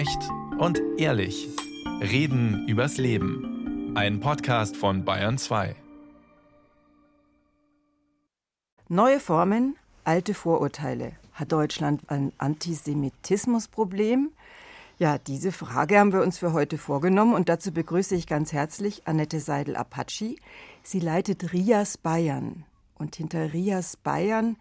Echt 0.00 0.30
und 0.58 0.80
ehrlich. 0.96 1.46
Reden 2.00 2.66
übers 2.66 2.96
Leben. 2.96 3.92
Ein 3.94 4.20
Podcast 4.20 4.74
von 4.74 5.04
Bayern 5.04 5.36
2. 5.36 5.76
Neue 8.88 9.20
Formen, 9.20 9.76
alte 10.04 10.32
Vorurteile. 10.32 11.12
Hat 11.34 11.52
Deutschland 11.52 12.00
ein 12.06 12.32
Antisemitismusproblem? 12.38 14.30
Ja, 14.96 15.18
diese 15.18 15.52
Frage 15.52 15.98
haben 15.98 16.14
wir 16.14 16.22
uns 16.22 16.38
für 16.38 16.54
heute 16.54 16.78
vorgenommen 16.78 17.34
und 17.34 17.50
dazu 17.50 17.70
begrüße 17.70 18.14
ich 18.14 18.26
ganz 18.26 18.54
herzlich 18.54 19.06
Annette 19.06 19.38
Seidel-Apache. 19.38 20.36
Sie 20.82 21.00
leitet 21.00 21.52
RIAS 21.52 21.98
Bayern. 21.98 22.64
Und 22.94 23.16
hinter 23.16 23.52
RIAS 23.52 23.98
Bayern 23.98 24.56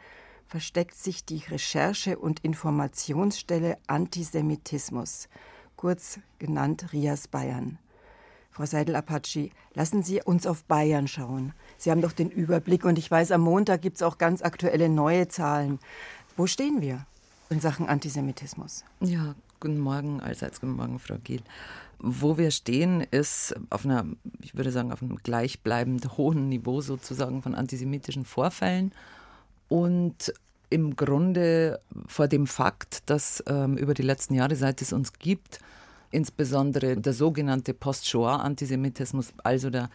versteckt 0.50 0.96
sich 0.96 1.24
die 1.24 1.44
Recherche- 1.48 2.18
und 2.18 2.40
Informationsstelle 2.40 3.78
Antisemitismus, 3.86 5.30
kurz 5.76 6.20
genannt 6.40 6.88
RIAS 6.92 7.28
Bayern. 7.28 7.78
Frau 8.50 8.66
Seidel-Apache, 8.66 9.52
lassen 9.76 10.02
Sie 10.02 10.24
uns 10.24 10.48
auf 10.48 10.64
Bayern 10.64 11.08
schauen. 11.08 11.54
Sie 11.78 11.92
haben 11.92 12.02
doch 12.02 12.14
den 12.14 12.32
Überblick 12.32 12.84
und 12.84 12.98
ich 12.98 13.12
weiß, 13.12 13.32
am 13.32 13.42
Montag 13.42 13.84
gibt 13.84 13.98
es 13.98 14.02
auch 14.02 14.18
ganz 14.18 14.42
aktuelle 14.42 14.90
neue 14.90 15.28
Zahlen. 15.28 15.78
Wo 16.36 16.48
stehen 16.48 16.82
wir 16.82 17.06
in 17.52 17.60
Sachen 17.60 17.88
Antisemitismus? 17.88 18.84
Ja, 19.02 19.36
guten 19.60 19.78
Morgen, 19.78 20.20
allseits 20.20 20.60
guten 20.60 20.76
Morgen, 20.78 20.98
Frau 20.98 21.18
Giel. 21.24 21.44
Wo 22.00 22.40
wir 22.40 22.50
stehen, 22.50 23.02
ist 23.12 23.56
auf 23.70 23.86
einer, 23.86 24.04
ich 24.42 24.56
würde 24.56 24.72
sagen, 24.72 24.92
auf 24.92 25.04
einem 25.04 25.18
gleichbleibend 25.18 26.18
hohen 26.18 26.50
Niveau 26.50 26.82
sozusagen 26.82 27.44
von 27.44 27.54
antisemitischen 27.54 28.26
Vorfällen 28.26 28.94
und 29.70 30.34
im 30.70 30.96
Grunde 30.96 31.80
vor 32.08 32.28
dem 32.28 32.48
Fakt, 32.48 33.10
dass 33.10 33.44
ähm, 33.48 33.78
über 33.78 33.94
die 33.94 34.04
letzten 34.04 34.36
Jahre, 34.36 34.56
seit 34.56 34.82
es 34.82 34.94
uns 34.94 35.14
gibt, 35.14 35.60
insbesondere 36.12 36.98
der 36.98 37.14
sogenannte 37.14 37.74
Post-Shoah-Antisemitismus, 37.74 39.34
also 39.44 39.70
der 39.70 39.90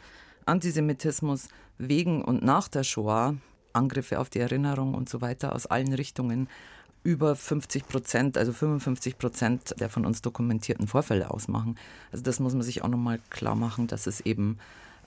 Antisemitismus 0.46 1.48
wegen 1.78 2.22
und 2.22 2.42
nach 2.42 2.68
der 2.68 2.84
Shoah, 2.84 3.34
Angriffe 3.72 4.20
auf 4.20 4.30
die 4.30 4.38
Erinnerung 4.38 4.94
und 4.94 5.08
so 5.08 5.20
weiter 5.20 5.54
aus 5.54 5.66
allen 5.66 5.92
Richtungen, 5.92 6.48
über 7.02 7.36
50 7.36 7.86
Prozent, 7.86 8.38
also 8.38 8.52
55 8.52 9.18
Prozent 9.18 9.74
der 9.78 9.90
von 9.90 10.06
uns 10.06 10.22
dokumentierten 10.22 10.86
Vorfälle 10.86 11.30
ausmachen. 11.30 11.76
Also 12.12 12.24
das 12.24 12.40
muss 12.40 12.54
man 12.54 12.62
sich 12.62 12.82
auch 12.82 12.88
nochmal 12.88 13.20
klar 13.30 13.54
machen, 13.54 13.86
dass 13.86 14.06
es 14.06 14.20
eben 14.20 14.58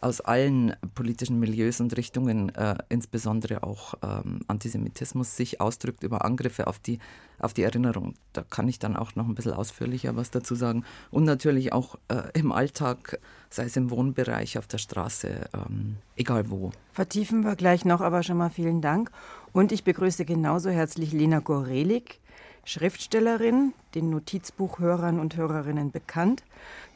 aus 0.01 0.21
allen 0.21 0.75
politischen 0.95 1.39
Milieus 1.39 1.79
und 1.81 1.95
Richtungen, 1.97 2.53
äh, 2.55 2.75
insbesondere 2.89 3.63
auch 3.63 3.95
ähm, 4.01 4.41
Antisemitismus, 4.47 5.35
sich 5.35 5.61
ausdrückt 5.61 6.03
über 6.03 6.25
Angriffe 6.25 6.67
auf 6.67 6.79
die, 6.79 6.99
auf 7.39 7.53
die 7.53 7.63
Erinnerung. 7.63 8.15
Da 8.33 8.43
kann 8.43 8.67
ich 8.67 8.79
dann 8.79 8.95
auch 8.95 9.15
noch 9.15 9.27
ein 9.27 9.35
bisschen 9.35 9.53
ausführlicher 9.53 10.15
was 10.15 10.31
dazu 10.31 10.55
sagen. 10.55 10.83
Und 11.11 11.23
natürlich 11.23 11.73
auch 11.73 11.95
äh, 12.07 12.23
im 12.33 12.51
Alltag, 12.51 13.19
sei 13.49 13.65
es 13.65 13.77
im 13.77 13.89
Wohnbereich, 13.89 14.57
auf 14.57 14.67
der 14.67 14.77
Straße, 14.77 15.49
ähm, 15.53 15.97
egal 16.15 16.49
wo. 16.49 16.71
Vertiefen 16.91 17.43
wir 17.43 17.55
gleich 17.55 17.85
noch, 17.85 18.01
aber 18.01 18.23
schon 18.23 18.37
mal 18.37 18.49
vielen 18.49 18.81
Dank. 18.81 19.11
Und 19.53 19.71
ich 19.71 19.83
begrüße 19.83 20.25
genauso 20.25 20.69
herzlich 20.69 21.13
Lena 21.13 21.39
Gorelik, 21.39 22.19
Schriftstellerin, 22.67 23.73
den 23.95 24.09
Notizbuchhörern 24.09 25.21
und 25.21 25.37
Hörerinnen 25.37 25.91
bekannt, 25.91 26.43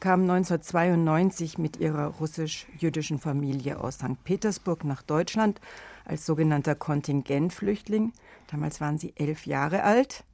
kam 0.00 0.20
1992 0.20 1.56
mit 1.56 1.78
ihrer 1.78 2.08
russisch-jüdischen 2.08 3.18
Familie 3.18 3.80
aus 3.80 3.94
St. 3.94 4.22
Petersburg 4.22 4.84
nach 4.84 5.00
Deutschland 5.00 5.62
als 6.04 6.26
sogenannter 6.26 6.74
Kontingentflüchtling. 6.74 8.12
Damals 8.50 8.82
waren 8.82 8.98
sie 8.98 9.14
elf 9.16 9.46
Jahre 9.46 9.82
alt. 9.82 10.24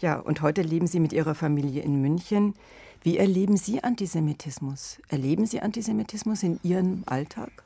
Ja, 0.00 0.18
und 0.18 0.40
heute 0.40 0.62
leben 0.62 0.86
sie 0.86 1.00
mit 1.00 1.12
ihrer 1.12 1.34
Familie 1.34 1.82
in 1.82 2.00
München. 2.00 2.54
Wie 3.02 3.18
erleben 3.18 3.58
Sie 3.58 3.84
Antisemitismus? 3.84 4.98
Erleben 5.08 5.44
Sie 5.44 5.60
Antisemitismus 5.60 6.42
in 6.42 6.58
Ihrem 6.62 7.02
Alltag? 7.04 7.65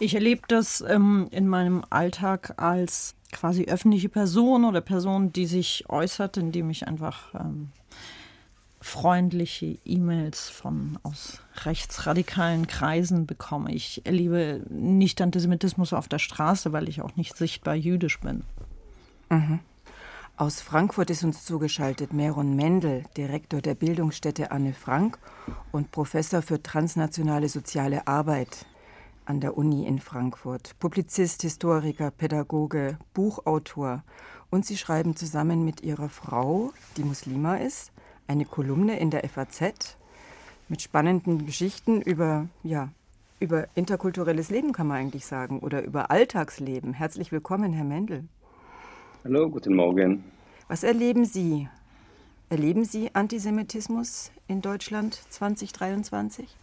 Ich 0.00 0.14
erlebe 0.14 0.42
das 0.46 0.80
ähm, 0.80 1.26
in 1.30 1.48
meinem 1.48 1.84
Alltag 1.90 2.54
als 2.56 3.16
quasi 3.32 3.64
öffentliche 3.64 4.08
Person 4.08 4.64
oder 4.64 4.80
Person, 4.80 5.32
die 5.32 5.46
sich 5.46 5.84
äußert, 5.88 6.36
indem 6.36 6.70
ich 6.70 6.86
einfach 6.86 7.34
ähm, 7.34 7.70
freundliche 8.80 9.78
E-Mails 9.84 10.48
von 10.48 10.98
aus 11.02 11.40
rechtsradikalen 11.64 12.68
Kreisen 12.68 13.26
bekomme. 13.26 13.72
Ich 13.72 14.06
erlebe 14.06 14.62
nicht 14.70 15.20
Antisemitismus 15.20 15.92
auf 15.92 16.06
der 16.06 16.20
Straße, 16.20 16.72
weil 16.72 16.88
ich 16.88 17.02
auch 17.02 17.16
nicht 17.16 17.36
sichtbar 17.36 17.74
jüdisch 17.74 18.20
bin. 18.20 18.44
Mhm. 19.30 19.58
Aus 20.36 20.60
Frankfurt 20.60 21.10
ist 21.10 21.24
uns 21.24 21.44
zugeschaltet 21.44 22.12
Meron 22.12 22.54
Mendel, 22.54 23.02
Direktor 23.16 23.60
der 23.60 23.74
Bildungsstätte 23.74 24.52
Anne 24.52 24.72
Frank 24.72 25.18
und 25.72 25.90
Professor 25.90 26.42
für 26.42 26.62
transnationale 26.62 27.48
soziale 27.48 28.06
Arbeit 28.06 28.64
an 29.28 29.40
der 29.40 29.58
Uni 29.58 29.86
in 29.86 29.98
Frankfurt. 29.98 30.74
Publizist, 30.78 31.42
Historiker, 31.42 32.10
Pädagoge, 32.10 32.98
Buchautor. 33.12 34.02
Und 34.50 34.64
sie 34.64 34.78
schreiben 34.78 35.16
zusammen 35.16 35.66
mit 35.66 35.82
ihrer 35.82 36.08
Frau, 36.08 36.72
die 36.96 37.04
Muslima 37.04 37.56
ist, 37.56 37.92
eine 38.26 38.46
Kolumne 38.46 38.98
in 38.98 39.10
der 39.10 39.28
FAZ 39.28 39.98
mit 40.68 40.80
spannenden 40.80 41.44
Geschichten 41.44 42.00
über, 42.00 42.48
ja, 42.62 42.88
über 43.38 43.68
interkulturelles 43.74 44.48
Leben, 44.48 44.72
kann 44.72 44.86
man 44.86 44.96
eigentlich 44.96 45.26
sagen, 45.26 45.60
oder 45.60 45.82
über 45.82 46.10
Alltagsleben. 46.10 46.94
Herzlich 46.94 47.30
willkommen, 47.30 47.74
Herr 47.74 47.84
Mendel. 47.84 48.24
Hallo, 49.24 49.50
guten 49.50 49.74
Morgen. 49.74 50.24
Was 50.68 50.82
erleben 50.82 51.26
Sie? 51.26 51.68
Erleben 52.48 52.86
Sie 52.86 53.14
Antisemitismus 53.14 54.30
in 54.46 54.62
Deutschland 54.62 55.20
2023? 55.28 56.56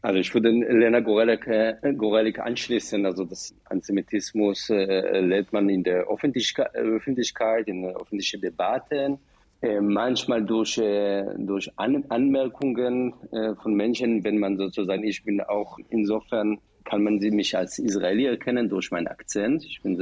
Also 0.00 0.20
ich 0.20 0.32
würde 0.32 0.50
Lena 0.50 1.00
Gorelik, 1.00 1.48
äh, 1.48 2.40
anschließen. 2.40 3.04
Also 3.04 3.24
das 3.24 3.54
Antisemitismus 3.64 4.70
äh, 4.70 5.20
lädt 5.20 5.52
man 5.52 5.68
in 5.68 5.82
der 5.82 6.06
Öffentlichkeit, 6.08 6.72
Öffentlichkeit 6.74 7.66
in 7.66 7.84
öffentlichen 7.84 8.40
Debatten, 8.40 9.18
äh, 9.60 9.80
manchmal 9.80 10.44
durch, 10.44 10.78
äh, 10.78 11.24
durch 11.36 11.68
An 11.76 12.04
Anmerkungen 12.10 13.12
äh, 13.32 13.56
von 13.56 13.74
Menschen, 13.74 14.22
wenn 14.22 14.38
man 14.38 14.56
sozusagen, 14.56 15.02
ich 15.02 15.24
bin 15.24 15.40
auch 15.40 15.76
insofern 15.90 16.60
kann 16.88 17.02
man 17.02 17.20
sie 17.20 17.30
mich 17.30 17.56
als 17.56 17.78
Israeli 17.78 18.24
erkennen 18.24 18.68
durch 18.68 18.90
meinen 18.90 19.08
Akzent. 19.08 19.62
Ich 19.64 19.82
bin 19.82 19.96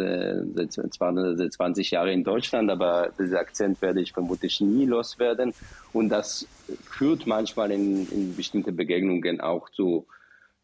seit, 0.55 0.73
zwar 0.95 1.37
seit 1.37 1.53
20 1.53 1.91
Jahren 1.91 2.11
in 2.11 2.25
Deutschland, 2.25 2.71
aber 2.71 3.11
diesen 3.19 3.37
Akzent 3.37 3.83
werde 3.83 4.01
ich 4.01 4.13
vermutlich 4.13 4.61
nie 4.61 4.87
loswerden. 4.87 5.53
Und 5.93 6.11
das 6.11 6.47
führt 6.85 7.27
manchmal 7.27 7.73
in, 7.73 8.09
in 8.11 8.37
bestimmte 8.37 8.71
Begegnungen 8.71 9.41
auch 9.41 9.69
zu, 9.71 10.07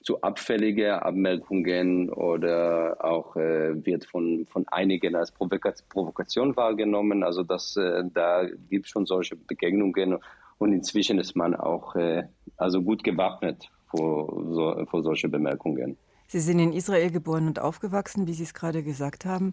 zu 0.02 0.20
abfälligen 0.22 0.92
Abmerkungen 0.92 2.08
oder 2.10 3.04
auch 3.04 3.34
äh, 3.34 3.84
wird 3.84 4.04
von, 4.04 4.46
von 4.46 4.64
einigen 4.68 5.16
als 5.16 5.32
Provokation 5.32 6.56
wahrgenommen. 6.56 7.24
Also 7.24 7.42
das, 7.42 7.76
äh, 7.76 8.04
da 8.14 8.46
gibt 8.70 8.86
es 8.86 8.90
schon 8.92 9.06
solche 9.06 9.34
Begegnungen 9.34 10.18
und 10.58 10.72
inzwischen 10.72 11.18
ist 11.18 11.34
man 11.34 11.56
auch 11.56 11.96
äh, 11.96 12.22
also 12.56 12.80
gut 12.80 13.02
gewappnet 13.02 13.68
vor, 13.88 14.44
so, 14.52 14.86
vor 14.86 15.02
solche 15.02 15.28
Bemerkungen. 15.28 15.96
Sie 16.32 16.40
sind 16.40 16.60
in 16.60 16.72
Israel 16.72 17.10
geboren 17.10 17.46
und 17.46 17.60
aufgewachsen, 17.60 18.26
wie 18.26 18.32
Sie 18.32 18.44
es 18.44 18.54
gerade 18.54 18.82
gesagt 18.82 19.26
haben. 19.26 19.52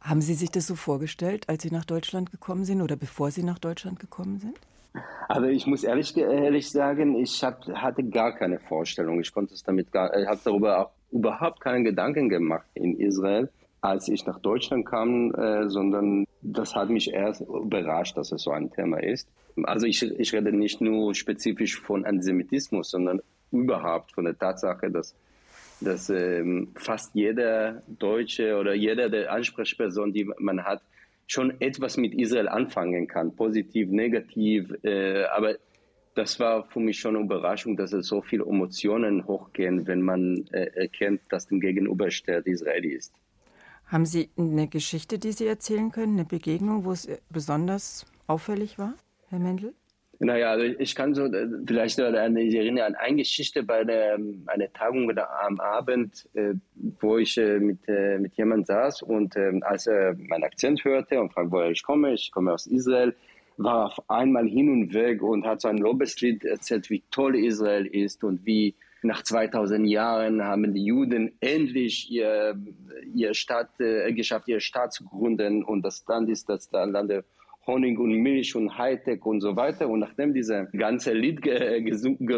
Haben 0.00 0.20
Sie 0.20 0.34
sich 0.34 0.52
das 0.52 0.68
so 0.68 0.76
vorgestellt, 0.76 1.48
als 1.48 1.64
Sie 1.64 1.72
nach 1.72 1.84
Deutschland 1.84 2.30
gekommen 2.30 2.64
sind 2.64 2.80
oder 2.80 2.94
bevor 2.94 3.32
Sie 3.32 3.42
nach 3.42 3.58
Deutschland 3.58 3.98
gekommen 3.98 4.38
sind? 4.38 4.56
Also 5.26 5.48
ich 5.48 5.66
muss 5.66 5.82
ehrlich, 5.82 6.16
ehrlich 6.16 6.70
sagen, 6.70 7.16
ich 7.16 7.42
hab, 7.42 7.66
hatte 7.66 8.04
gar 8.04 8.36
keine 8.36 8.60
Vorstellung. 8.60 9.18
Ich 9.18 9.34
konnte 9.34 9.54
es 9.54 9.64
damit 9.64 9.90
gar, 9.90 10.16
ich 10.16 10.28
habe 10.28 10.38
darüber 10.44 10.78
auch 10.78 10.90
überhaupt 11.10 11.60
keinen 11.60 11.82
Gedanken 11.82 12.28
gemacht 12.28 12.68
in 12.74 13.00
Israel, 13.00 13.50
als 13.80 14.06
ich 14.06 14.24
nach 14.26 14.38
Deutschland 14.38 14.86
kam, 14.86 15.34
äh, 15.34 15.68
sondern 15.68 16.24
das 16.40 16.76
hat 16.76 16.88
mich 16.88 17.12
erst 17.12 17.40
überrascht, 17.40 18.16
dass 18.16 18.30
es 18.30 18.42
so 18.42 18.52
ein 18.52 18.70
Thema 18.70 19.02
ist. 19.02 19.28
Also 19.64 19.86
ich, 19.86 20.00
ich 20.04 20.32
rede 20.32 20.52
nicht 20.52 20.80
nur 20.80 21.16
spezifisch 21.16 21.80
von 21.80 22.06
Antisemitismus, 22.06 22.90
sondern 22.90 23.20
überhaupt 23.50 24.12
von 24.12 24.24
der 24.24 24.38
Tatsache, 24.38 24.88
dass 24.88 25.16
dass 25.80 26.10
ähm, 26.10 26.68
fast 26.74 27.14
jeder 27.14 27.82
Deutsche 27.86 28.56
oder 28.56 28.74
jeder 28.74 29.08
der 29.08 29.32
Ansprechperson, 29.32 30.12
die 30.12 30.24
man 30.38 30.64
hat, 30.64 30.82
schon 31.26 31.60
etwas 31.60 31.96
mit 31.96 32.14
Israel 32.14 32.48
anfangen 32.48 33.06
kann, 33.06 33.34
positiv, 33.34 33.88
negativ. 33.90 34.72
Äh, 34.84 35.24
aber 35.24 35.56
das 36.14 36.40
war 36.40 36.64
für 36.64 36.80
mich 36.80 36.98
schon 36.98 37.16
eine 37.16 37.24
Überraschung, 37.24 37.76
dass 37.76 37.92
es 37.92 38.06
so 38.06 38.22
viele 38.22 38.44
Emotionen 38.44 39.26
hochgehen, 39.26 39.86
wenn 39.86 40.02
man 40.02 40.46
äh, 40.52 40.66
erkennt, 40.74 41.20
dass 41.28 41.46
dem 41.46 41.60
Gegenübersteher 41.60 42.46
Israeli 42.46 42.92
ist. 42.94 43.12
Haben 43.86 44.06
Sie 44.06 44.30
eine 44.36 44.66
Geschichte, 44.66 45.18
die 45.18 45.32
Sie 45.32 45.46
erzählen 45.46 45.92
können, 45.92 46.14
eine 46.14 46.24
Begegnung, 46.24 46.84
wo 46.84 46.92
es 46.92 47.08
besonders 47.28 48.06
auffällig 48.26 48.78
war, 48.78 48.94
Herr 49.28 49.38
Mendel? 49.38 49.74
Naja, 50.18 50.52
also 50.52 50.64
ich 50.64 50.94
kann 50.94 51.14
so 51.14 51.26
äh, 51.26 51.46
vielleicht 51.66 52.00
eine, 52.00 52.42
ich 52.42 52.54
erinnere 52.54 52.86
an 52.86 52.94
eine 52.94 53.16
Geschichte 53.18 53.62
bei 53.62 53.84
der, 53.84 54.18
einer 54.46 54.72
Tagung 54.72 55.10
am 55.18 55.60
Abend, 55.60 56.26
äh, 56.34 56.54
wo 57.00 57.18
ich 57.18 57.36
äh, 57.36 57.58
mit, 57.58 57.86
mit 58.18 58.34
jemandem 58.34 58.64
saß 58.64 59.02
und 59.02 59.36
als 59.62 59.86
er 59.86 60.14
meinen 60.16 60.44
Akzent 60.44 60.84
hörte 60.84 61.20
und 61.20 61.32
fragte, 61.32 61.52
woher 61.52 61.70
ich 61.70 61.82
komme, 61.82 62.14
ich 62.14 62.30
komme 62.30 62.52
aus 62.52 62.66
Israel, 62.66 63.14
war 63.58 63.86
auf 63.86 64.10
einmal 64.10 64.48
hin 64.48 64.70
und 64.70 64.94
weg 64.94 65.22
und 65.22 65.46
hat 65.46 65.60
so 65.60 65.68
ein 65.68 65.78
Lobeslied 65.78 66.44
erzählt, 66.44 66.90
wie 66.90 67.02
toll 67.10 67.36
Israel 67.36 67.86
ist 67.86 68.24
und 68.24 68.44
wie 68.44 68.74
nach 69.02 69.22
2000 69.22 69.88
Jahren 69.88 70.42
haben 70.42 70.74
die 70.74 70.84
Juden 70.84 71.32
endlich 71.40 72.10
ihr, 72.10 72.58
ihr 73.14 73.34
Stadt 73.34 73.80
äh, 73.80 74.12
geschafft, 74.12 74.48
ihre 74.48 74.60
Stadt 74.60 74.92
zu 74.92 75.04
gründen 75.04 75.62
und 75.62 75.82
das 75.82 76.04
Land 76.06 76.28
ist 76.28 76.48
das 76.48 76.70
Land 76.72 77.10
der 77.10 77.24
Honig 77.66 77.98
und 77.98 78.12
Milch 78.12 78.54
und 78.54 78.76
Hightech 78.78 79.24
und 79.24 79.40
so 79.40 79.56
weiter. 79.56 79.88
Und 79.88 80.00
nachdem 80.00 80.34
dieses 80.34 80.70
ganze 80.72 81.12
Lied 81.12 81.42
ge, 81.42 81.82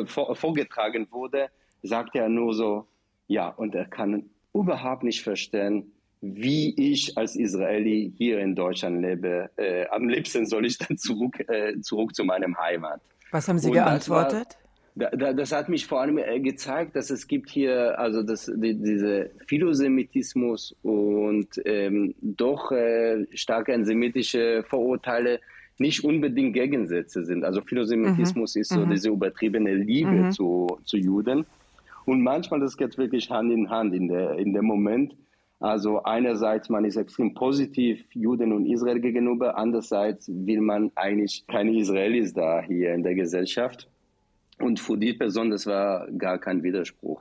vorgetragen 0.06 1.06
wurde, 1.10 1.48
sagte 1.82 2.18
er 2.18 2.28
nur 2.28 2.54
so, 2.54 2.86
ja, 3.26 3.48
und 3.48 3.74
er 3.74 3.86
kann 3.86 4.30
überhaupt 4.54 5.02
nicht 5.02 5.22
verstehen, 5.22 5.92
wie 6.20 6.74
ich 6.76 7.16
als 7.16 7.36
Israeli 7.36 8.12
hier 8.16 8.40
in 8.40 8.54
Deutschland 8.54 9.02
lebe. 9.02 9.50
Äh, 9.56 9.86
am 9.88 10.08
liebsten 10.08 10.46
soll 10.46 10.66
ich 10.66 10.78
dann 10.78 10.96
zurück, 10.96 11.38
äh, 11.48 11.80
zurück 11.80 12.14
zu 12.14 12.24
meinem 12.24 12.56
Heimat. 12.58 13.00
Was 13.30 13.46
haben 13.48 13.58
Sie 13.58 13.68
und 13.68 13.74
geantwortet? 13.74 14.58
Das, 14.98 15.52
hat 15.52 15.68
mich 15.68 15.86
vor 15.86 16.00
allem 16.00 16.18
äh, 16.18 16.40
gezeigt, 16.40 16.96
dass 16.96 17.10
es 17.10 17.28
gibt 17.28 17.50
hier 17.50 17.96
also 17.98 18.22
das, 18.22 18.46
die, 18.46 18.74
diese 18.74 19.30
Philosemitismus 19.46 20.74
und 20.82 21.48
ähm, 21.64 22.14
doch 22.20 22.72
äh, 22.72 23.26
starke 23.32 23.74
antisemitische 23.74 24.64
Vorurteile 24.68 25.38
nicht 25.78 26.04
unbedingt 26.04 26.54
Gegensätze 26.54 27.24
sind. 27.24 27.44
Also 27.44 27.60
Philosemitismus 27.60 28.56
mhm. 28.56 28.60
ist 28.60 28.68
so 28.70 28.80
mhm. 28.80 28.90
diese 28.90 29.10
übertriebene 29.10 29.74
Liebe 29.74 30.10
mhm. 30.10 30.32
zu, 30.32 30.78
zu 30.84 30.96
Juden. 30.96 31.46
Und 32.04 32.22
manchmal 32.22 32.60
das 32.60 32.76
geht 32.76 32.98
wirklich 32.98 33.30
Hand 33.30 33.52
in 33.52 33.70
Hand 33.70 33.94
in 33.94 34.08
der, 34.08 34.36
in 34.38 34.52
dem 34.52 34.64
Moment. 34.64 35.14
Also 35.60 36.02
einerseits 36.02 36.68
man 36.68 36.84
ist 36.84 36.96
extrem 36.96 37.34
positiv 37.34 38.04
Juden 38.14 38.52
und 38.52 38.66
Israel 38.66 39.00
gegenüber, 39.00 39.56
andererseits 39.56 40.28
will 40.28 40.60
man 40.60 40.90
eigentlich 40.94 41.44
keine 41.46 41.76
Israelis 41.76 42.32
da 42.32 42.62
hier 42.62 42.94
in 42.94 43.02
der 43.02 43.14
Gesellschaft. 43.14 43.88
Und 44.60 44.80
für 44.80 44.96
die 44.96 45.12
Person, 45.12 45.50
das 45.50 45.66
war 45.66 46.10
gar 46.12 46.38
kein 46.38 46.62
Widerspruch. 46.62 47.20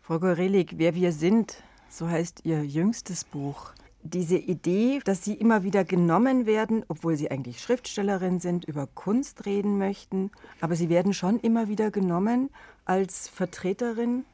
Frau 0.00 0.18
Gorelik, 0.18 0.74
wer 0.76 0.94
wir 0.94 1.12
sind, 1.12 1.62
so 1.88 2.08
heißt 2.08 2.42
Ihr 2.44 2.64
jüngstes 2.64 3.24
Buch. 3.24 3.72
Diese 4.02 4.36
Idee, 4.36 5.00
dass 5.04 5.24
Sie 5.24 5.34
immer 5.34 5.62
wieder 5.62 5.84
genommen 5.84 6.44
werden, 6.44 6.84
obwohl 6.88 7.16
Sie 7.16 7.30
eigentlich 7.30 7.60
Schriftstellerin 7.60 8.38
sind, 8.38 8.66
über 8.66 8.86
Kunst 8.86 9.46
reden 9.46 9.78
möchten, 9.78 10.30
aber 10.60 10.76
Sie 10.76 10.90
werden 10.90 11.14
schon 11.14 11.40
immer 11.40 11.68
wieder 11.68 11.90
genommen 11.90 12.50
als 12.84 13.28
Vertreterin 13.28 14.24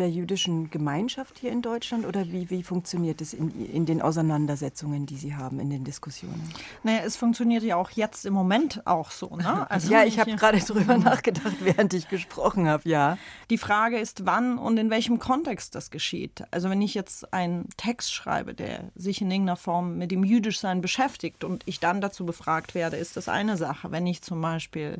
der 0.00 0.10
jüdischen 0.10 0.70
Gemeinschaft 0.70 1.38
hier 1.38 1.52
in 1.52 1.60
Deutschland 1.60 2.06
oder 2.06 2.26
wie, 2.32 2.48
wie 2.48 2.62
funktioniert 2.62 3.20
es 3.20 3.34
in, 3.34 3.50
in 3.70 3.84
den 3.84 4.00
Auseinandersetzungen, 4.00 5.04
die 5.04 5.16
Sie 5.16 5.34
haben, 5.34 5.60
in 5.60 5.68
den 5.68 5.84
Diskussionen? 5.84 6.42
Naja, 6.82 7.02
es 7.04 7.16
funktioniert 7.16 7.62
ja 7.62 7.76
auch 7.76 7.90
jetzt 7.90 8.24
im 8.24 8.32
Moment 8.32 8.86
auch 8.86 9.10
so. 9.10 9.36
Ne? 9.36 9.70
Also 9.70 9.92
ja, 9.92 10.04
ich 10.04 10.18
habe 10.18 10.34
gerade 10.34 10.58
drüber 10.58 10.96
nachgedacht, 10.98 11.56
während 11.60 11.92
ich 11.92 12.08
gesprochen 12.08 12.66
habe, 12.66 12.88
ja. 12.88 13.18
Die 13.50 13.58
Frage 13.58 13.98
ist, 13.98 14.24
wann 14.24 14.56
und 14.56 14.78
in 14.78 14.88
welchem 14.88 15.18
Kontext 15.18 15.74
das 15.74 15.90
geschieht. 15.90 16.44
Also 16.50 16.70
wenn 16.70 16.80
ich 16.80 16.94
jetzt 16.94 17.32
einen 17.34 17.68
Text 17.76 18.12
schreibe, 18.12 18.54
der 18.54 18.90
sich 18.94 19.20
in 19.20 19.30
irgendeiner 19.30 19.56
Form 19.56 19.98
mit 19.98 20.10
dem 20.10 20.24
Jüdischsein 20.24 20.80
beschäftigt 20.80 21.44
und 21.44 21.62
ich 21.66 21.78
dann 21.78 22.00
dazu 22.00 22.24
befragt 22.24 22.74
werde, 22.74 22.96
ist 22.96 23.18
das 23.18 23.28
eine 23.28 23.58
Sache. 23.58 23.92
Wenn 23.92 24.06
ich 24.06 24.22
zum 24.22 24.40
Beispiel 24.40 24.98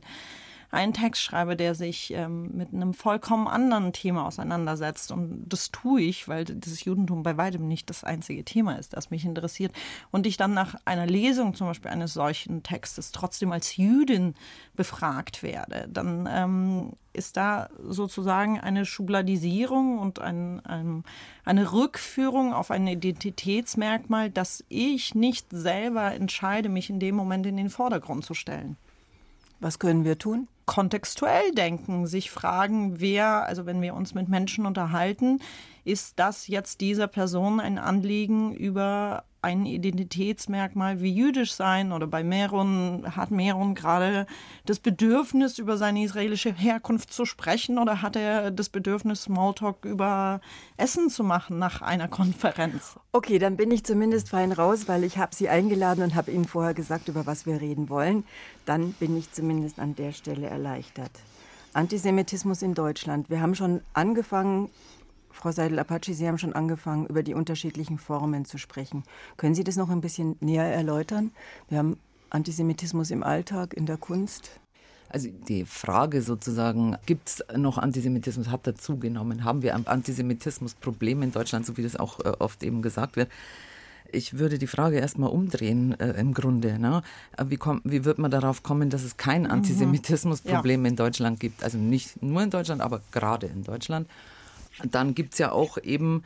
einen 0.71 0.93
Text 0.93 1.23
schreibe, 1.23 1.57
der 1.57 1.75
sich 1.75 2.13
ähm, 2.13 2.51
mit 2.53 2.73
einem 2.73 2.95
vollkommen 2.95 3.49
anderen 3.49 3.93
Thema 3.93 4.27
auseinandersetzt. 4.27 5.11
Und 5.11 5.49
das 5.49 5.71
tue 5.71 6.01
ich, 6.03 6.29
weil 6.29 6.45
das 6.45 6.85
Judentum 6.85 7.23
bei 7.23 7.37
weitem 7.37 7.67
nicht 7.67 7.91
das 7.91 8.05
einzige 8.05 8.45
Thema 8.45 8.79
ist, 8.79 8.93
das 8.95 9.11
mich 9.11 9.25
interessiert. 9.25 9.73
Und 10.11 10.27
ich 10.27 10.37
dann 10.37 10.55
nach 10.55 10.77
einer 10.85 11.07
Lesung 11.07 11.55
zum 11.55 11.67
Beispiel 11.67 11.91
eines 11.91 12.15
solchen 12.15 12.63
Textes 12.63 13.11
trotzdem 13.11 13.51
als 13.51 13.77
Jüdin 13.77 14.35
befragt 14.77 15.43
werde, 15.43 15.89
dann 15.91 16.29
ähm, 16.31 16.93
ist 17.13 17.37
da 17.37 17.69
sozusagen 17.83 18.61
eine 18.61 18.87
Schubladisierung 18.87 19.99
und 19.99 20.21
ein, 20.21 20.65
ein, 20.65 21.05
eine 21.45 21.73
Rückführung 21.73 22.53
auf 22.53 22.71
ein 22.71 22.87
Identitätsmerkmal, 22.87 24.31
dass 24.31 24.65
ich 24.69 25.17
nicht 25.17 25.49
selber 25.51 26.15
entscheide, 26.15 26.69
mich 26.69 26.91
in 26.91 27.01
dem 27.01 27.17
Moment 27.17 27.47
in 27.47 27.57
den 27.57 27.71
Vordergrund 27.71 28.25
zu 28.25 28.35
stellen. 28.35 28.77
Was 29.61 29.79
können 29.79 30.05
wir 30.05 30.19
tun? 30.19 30.49
kontextuell 30.71 31.51
denken, 31.51 32.07
sich 32.07 32.31
fragen, 32.31 33.01
wer, 33.01 33.45
also 33.45 33.67
wenn 33.67 33.83
wir 33.83 33.93
uns 33.93 34.15
mit 34.15 34.29
Menschen 34.29 34.67
unterhalten, 34.67 35.41
ist 35.85 36.21
das 36.21 36.47
jetzt 36.47 36.81
dieser 36.81 37.09
Person 37.09 37.59
ein 37.59 37.77
Anliegen 37.77 38.55
über 38.55 39.25
ein 39.43 39.65
Identitätsmerkmal 39.65 41.01
wie 41.01 41.13
jüdisch 41.13 41.55
sein 41.55 41.93
oder 41.93 42.07
bei 42.07 42.23
Meron 42.23 43.05
hat 43.17 43.31
Meron 43.31 43.75
gerade 43.75 44.27
das 44.67 44.79
Bedürfnis 44.79 45.59
über 45.59 45.77
seine 45.77 46.05
israelische 46.05 46.53
Herkunft 46.53 47.13
zu 47.13 47.25
sprechen 47.25 47.79
oder 47.79 48.03
hat 48.03 48.17
er 48.17 48.51
das 48.51 48.69
Bedürfnis 48.69 49.23
Smalltalk 49.23 49.85
über 49.85 50.41
Essen 50.77 51.09
zu 51.09 51.25
machen 51.25 51.59
nach 51.59 51.81
einer 51.81 52.09
Konferenz? 52.09 52.99
Okay, 53.13 53.39
dann 53.39 53.57
bin 53.57 53.71
ich 53.71 53.85
zumindest 53.85 54.29
fein 54.29 54.53
raus, 54.53 54.89
weil 54.89 55.05
ich 55.05 55.19
habe 55.19 55.35
Sie 55.35 55.49
eingeladen 55.49 56.05
und 56.05 56.15
habe 56.15 56.31
Ihnen 56.31 56.45
vorher 56.45 56.75
gesagt, 56.75 57.09
über 57.09 57.27
was 57.27 57.47
wir 57.47 57.61
reden 57.61 57.89
wollen. 57.89 58.25
Dann 58.67 58.93
bin 58.93 59.17
ich 59.17 59.33
zumindest 59.33 59.79
an 59.79 59.95
der 59.95 60.13
Stelle 60.13 60.49
erleichtert. 60.49 61.13
Antisemitismus 61.73 62.63
in 62.63 62.75
Deutschland. 62.75 63.31
Wir 63.31 63.41
haben 63.41 63.55
schon 63.55 63.81
angefangen, 63.95 64.71
Frau 65.41 65.53
Seidel-Apache, 65.53 66.13
Sie 66.13 66.29
haben 66.29 66.37
schon 66.37 66.53
angefangen, 66.53 67.07
über 67.07 67.23
die 67.23 67.33
unterschiedlichen 67.33 67.97
Formen 67.97 68.45
zu 68.45 68.59
sprechen. 68.59 69.05
Können 69.39 69.55
Sie 69.55 69.65
das 69.65 69.77
noch 69.77 69.89
ein 69.89 70.03
bisschen 70.03 70.37
näher 70.41 70.67
erläutern? 70.67 71.31
Wir 71.71 71.79
haben 71.79 71.97
Antisemitismus 72.29 73.11
im 73.11 73.23
Alltag, 73.23 73.73
in 73.73 73.87
der 73.87 73.97
Kunst. 73.97 74.61
Also 75.09 75.29
die 75.49 75.65
Frage 75.65 76.21
sozusagen, 76.21 76.99
gibt 77.07 77.29
es 77.31 77.45
noch 77.57 77.79
Antisemitismus, 77.79 78.49
hat 78.49 78.67
er 78.67 78.75
zugenommen? 78.75 79.43
Haben 79.43 79.63
wir 79.63 79.75
ein 79.75 79.87
Antisemitismusproblem 79.87 81.23
in 81.23 81.33
Deutschland, 81.33 81.65
so 81.65 81.79
wie 81.79 81.83
das 81.83 81.97
auch 81.97 82.21
äh, 82.21 82.33
oft 82.39 82.63
eben 82.63 82.83
gesagt 82.83 83.17
wird? 83.17 83.31
Ich 84.13 84.39
würde 84.39 84.59
die 84.59 84.67
Frage 84.67 84.99
erstmal 84.99 85.31
umdrehen 85.31 85.99
äh, 85.99 86.21
im 86.21 86.35
Grunde. 86.35 86.79
Ne? 86.79 87.03
Wie, 87.43 87.57
komm, 87.57 87.81
wie 87.85 88.05
wird 88.05 88.19
man 88.19 88.31
darauf 88.31 88.63
kommen, 88.63 88.91
dass 88.91 89.05
es 89.05 89.17
kein 89.17 89.45
mhm. 89.45 89.53
Antisemitismusproblem 89.53 90.81
mhm. 90.81 90.87
ja. 90.87 90.91
in 90.91 90.97
Deutschland 90.97 91.41
gibt? 91.41 91.65
Also 91.65 91.79
nicht 91.79 92.23
nur 92.23 92.43
in 92.43 92.51
Deutschland, 92.51 92.83
aber 92.83 93.01
gerade 93.11 93.47
in 93.47 93.65
Deutschland. 93.65 94.07
Dann 94.85 95.15
gibt 95.15 95.35
es 95.35 95.39
ja 95.39 95.53
auch 95.53 95.79
eben 95.79 96.23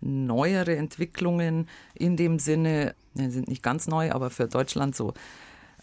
neuere 0.00 0.76
Entwicklungen 0.76 1.68
in 1.94 2.16
dem 2.16 2.38
Sinne, 2.38 2.94
ne, 3.14 3.30
sind 3.30 3.48
nicht 3.48 3.62
ganz 3.62 3.86
neu, 3.86 4.12
aber 4.12 4.30
für 4.30 4.46
Deutschland 4.46 4.94
so 4.94 5.14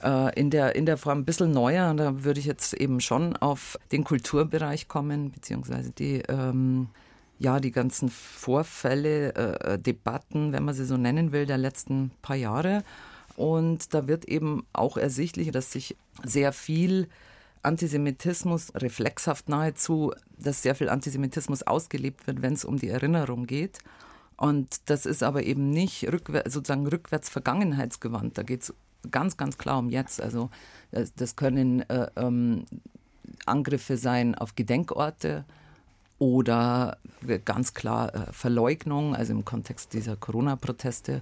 äh, 0.03 0.39
in 0.39 0.49
der, 0.49 0.75
in 0.75 0.85
der 0.85 0.97
Form 0.97 1.19
ein 1.19 1.25
bisschen 1.25 1.51
neuer. 1.51 1.93
Da 1.93 2.23
würde 2.23 2.39
ich 2.39 2.45
jetzt 2.45 2.73
eben 2.73 3.01
schon 3.01 3.35
auf 3.37 3.77
den 3.91 4.03
Kulturbereich 4.03 4.87
kommen, 4.87 5.31
beziehungsweise 5.31 5.91
die, 5.91 6.21
ähm, 6.27 6.87
ja, 7.39 7.59
die 7.59 7.71
ganzen 7.71 8.09
Vorfälle, 8.09 9.33
äh, 9.33 9.79
Debatten, 9.79 10.53
wenn 10.53 10.63
man 10.63 10.75
sie 10.75 10.85
so 10.85 10.97
nennen 10.97 11.31
will, 11.31 11.45
der 11.45 11.57
letzten 11.57 12.11
paar 12.21 12.35
Jahre. 12.35 12.83
Und 13.35 13.93
da 13.93 14.07
wird 14.07 14.25
eben 14.25 14.65
auch 14.73 14.97
ersichtlich, 14.97 15.51
dass 15.51 15.71
sich 15.71 15.95
sehr 16.23 16.53
viel 16.53 17.07
Antisemitismus 17.63 18.73
reflexhaft 18.75 19.49
nahezu, 19.49 20.13
dass 20.37 20.61
sehr 20.61 20.75
viel 20.75 20.89
Antisemitismus 20.89 21.63
ausgelebt 21.63 22.27
wird, 22.27 22.41
wenn 22.41 22.53
es 22.53 22.65
um 22.65 22.77
die 22.77 22.89
Erinnerung 22.89 23.45
geht. 23.45 23.79
Und 24.37 24.89
das 24.89 25.05
ist 25.05 25.21
aber 25.21 25.43
eben 25.43 25.69
nicht 25.69 26.11
rückwär 26.11 26.43
sozusagen 26.47 26.87
rückwärts 26.87 27.29
vergangenheitsgewandt. 27.29 28.37
Da 28.37 28.43
geht 28.43 28.63
es 28.63 28.73
ganz, 29.11 29.37
ganz 29.37 29.57
klar 29.57 29.77
um 29.79 29.89
jetzt. 29.89 30.21
Also 30.21 30.49
das, 30.91 31.13
das 31.13 31.35
können 31.35 31.81
äh, 31.89 32.07
ähm, 32.15 32.65
Angriffe 33.45 33.97
sein 33.97 34.35
auf 34.35 34.55
Gedenkorte 34.55 35.45
oder 36.17 36.97
ganz 37.45 37.73
klar 37.73 38.13
äh, 38.13 38.31
Verleugnung, 38.31 39.15
also 39.15 39.33
im 39.33 39.45
Kontext 39.45 39.93
dieser 39.93 40.15
Corona-Proteste, 40.15 41.21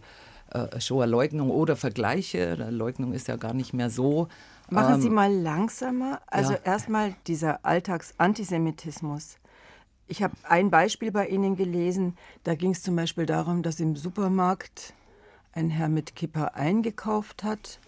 äh, 0.52 0.80
Shoah-Leugnung 0.80 1.50
oder 1.52 1.76
Vergleiche. 1.76 2.56
Leugnung 2.70 3.14
ist 3.14 3.28
ja 3.28 3.36
gar 3.36 3.54
nicht 3.54 3.74
mehr 3.74 3.90
so 3.90 4.28
Machen 4.72 4.96
ähm, 4.96 5.02
Sie 5.02 5.10
mal 5.10 5.34
langsamer. 5.34 6.22
Also 6.28 6.54
ja. 6.54 6.60
erstmal 6.64 7.16
dieser 7.28 7.66
Alltagsantisemitismus. 7.66 9.38
Ich 10.08 10.24
habe 10.24 10.36
ein 10.44 10.70
Beispiel 10.70 11.12
bei 11.12 11.28
Ihnen 11.28 11.56
gelesen. 11.56 12.18
Da 12.44 12.56
ging 12.56 12.72
es 12.72 12.82
zum 12.82 12.96
Beispiel 12.96 13.26
darum, 13.26 13.62
dass 13.62 13.80
im 13.80 13.96
Supermarkt 13.96 14.94
ein 15.54 15.70
Herr 15.70 15.90
mit 15.90 16.16
Kipper 16.16 16.56
eingekauft 16.56 17.44
hat 17.44 17.80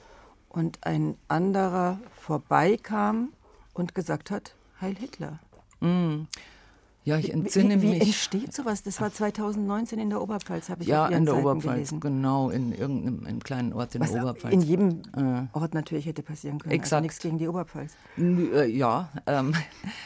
und 0.49 0.85
ein 0.85 1.17
anderer 1.27 1.99
vorbeikam 2.19 3.33
und 3.73 3.95
gesagt 3.95 4.31
hat, 4.31 4.55
Heil 4.79 4.95
Hitler. 4.95 5.39
Mm. 5.79 6.23
Ja, 7.03 7.17
ich 7.17 7.33
entsinne 7.33 7.77
wie, 7.77 7.81
wie, 7.81 7.87
mich. 7.87 8.01
Wie 8.01 8.05
entsteht 8.05 8.53
sowas? 8.53 8.83
Das 8.83 9.01
war 9.01 9.11
2019 9.11 9.97
in 9.97 10.09
der 10.09 10.21
Oberpfalz, 10.21 10.69
habe 10.69 10.83
ich 10.83 10.87
Ja, 10.87 11.07
in 11.07 11.25
der 11.25 11.35
Oberpfalz, 11.35 11.89
gelesen. 11.89 11.99
genau, 11.99 12.49
in 12.49 12.73
irgendeinem 12.73 13.41
kleinen 13.41 13.73
Ort 13.73 13.95
in 13.95 14.01
Was 14.01 14.11
der 14.11 14.21
Oberpfalz. 14.21 14.53
in 14.53 14.61
jedem 14.61 15.01
äh. 15.15 15.57
Ort 15.57 15.73
natürlich 15.73 16.05
hätte 16.05 16.21
passieren 16.21 16.59
können. 16.59 16.71
Also 16.71 16.81
Exakt. 16.81 16.93
Also 16.93 17.01
nichts 17.01 17.19
gegen 17.19 17.37
die 17.39 17.47
Oberpfalz. 17.47 17.93
Äh, 18.17 18.69
ja, 18.69 19.09
ähm, 19.25 19.55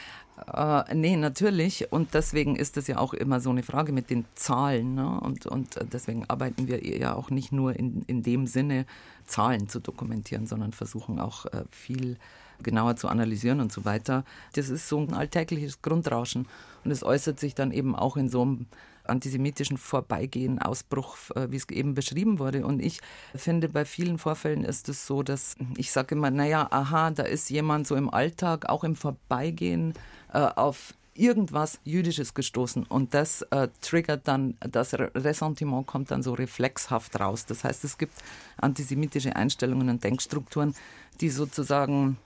äh, 0.54 0.94
nee, 0.94 1.16
natürlich. 1.16 1.92
Und 1.92 2.14
deswegen 2.14 2.56
ist 2.56 2.78
es 2.78 2.86
ja 2.86 2.96
auch 2.96 3.12
immer 3.12 3.40
so 3.40 3.50
eine 3.50 3.62
Frage 3.62 3.92
mit 3.92 4.08
den 4.08 4.24
Zahlen. 4.34 4.94
Ne? 4.94 5.20
Und, 5.20 5.44
und 5.44 5.78
deswegen 5.92 6.24
arbeiten 6.28 6.66
wir 6.66 6.82
ja 6.82 7.14
auch 7.14 7.28
nicht 7.28 7.52
nur 7.52 7.76
in, 7.76 8.02
in 8.06 8.22
dem 8.22 8.46
Sinne 8.46 8.86
Zahlen 9.26 9.68
zu 9.68 9.80
dokumentieren, 9.80 10.46
sondern 10.46 10.72
versuchen 10.72 11.18
auch 11.20 11.44
äh, 11.46 11.64
viel 11.70 12.16
genauer 12.62 12.96
zu 12.96 13.08
analysieren 13.08 13.60
und 13.60 13.72
so 13.72 13.84
weiter. 13.84 14.24
Das 14.54 14.68
ist 14.68 14.88
so 14.88 14.98
ein 14.98 15.12
alltägliches 15.12 15.82
Grundrauschen 15.82 16.46
und 16.84 16.90
es 16.90 17.02
äußert 17.02 17.40
sich 17.40 17.54
dann 17.54 17.72
eben 17.72 17.94
auch 17.94 18.16
in 18.16 18.28
so 18.28 18.42
einem 18.42 18.66
antisemitischen 19.08 19.76
Vorbeigehen, 19.78 20.60
Ausbruch, 20.60 21.16
äh, 21.34 21.50
wie 21.50 21.56
es 21.56 21.68
eben 21.68 21.94
beschrieben 21.94 22.38
wurde. 22.38 22.66
Und 22.66 22.80
ich 22.80 23.00
finde, 23.34 23.68
bei 23.68 23.84
vielen 23.84 24.18
Vorfällen 24.18 24.64
ist 24.64 24.88
es 24.88 25.06
so, 25.06 25.22
dass 25.22 25.56
ich 25.76 25.92
sage 25.92 26.14
immer, 26.14 26.30
naja, 26.30 26.66
aha, 26.70 27.10
da 27.10 27.22
ist 27.22 27.50
jemand 27.50 27.86
so 27.86 27.94
im 27.96 28.10
Alltag, 28.10 28.68
auch 28.68 28.84
im 28.84 28.96
Vorbeigehen, 28.96 29.94
äh, 30.32 30.38
auf 30.38 30.94
irgendwas 31.18 31.80
Jüdisches 31.84 32.34
gestoßen 32.34 32.84
und 32.84 33.14
das 33.14 33.40
äh, 33.42 33.68
triggert 33.80 34.28
dann, 34.28 34.54
das 34.60 34.92
Ressentiment 34.92 35.86
kommt 35.86 36.10
dann 36.10 36.22
so 36.22 36.34
reflexhaft 36.34 37.18
raus. 37.18 37.46
Das 37.46 37.64
heißt, 37.64 37.84
es 37.84 37.96
gibt 37.96 38.12
antisemitische 38.58 39.34
Einstellungen 39.34 39.88
und 39.88 40.04
Denkstrukturen, 40.04 40.74
die 41.20 41.30
sozusagen 41.30 42.18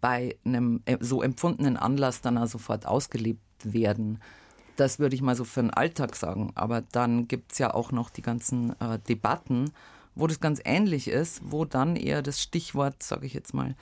bei 0.00 0.36
einem 0.44 0.82
äh, 0.84 0.96
so 1.00 1.22
empfundenen 1.22 1.76
Anlass 1.76 2.20
dann 2.20 2.38
auch 2.38 2.46
sofort 2.46 2.86
ausgelebt 2.86 3.40
werden. 3.64 4.20
Das 4.76 4.98
würde 4.98 5.14
ich 5.14 5.22
mal 5.22 5.36
so 5.36 5.44
für 5.44 5.60
den 5.60 5.70
Alltag 5.70 6.16
sagen. 6.16 6.52
Aber 6.54 6.80
dann 6.80 7.28
gibt 7.28 7.52
es 7.52 7.58
ja 7.58 7.74
auch 7.74 7.92
noch 7.92 8.10
die 8.10 8.22
ganzen 8.22 8.70
äh, 8.80 8.98
Debatten, 9.08 9.72
wo 10.14 10.26
das 10.26 10.40
ganz 10.40 10.60
ähnlich 10.64 11.08
ist, 11.08 11.42
wo 11.44 11.64
dann 11.64 11.96
eher 11.96 12.22
das 12.22 12.40
Stichwort, 12.40 13.02
sage 13.02 13.26
ich 13.26 13.34
jetzt 13.34 13.54
mal, 13.54 13.74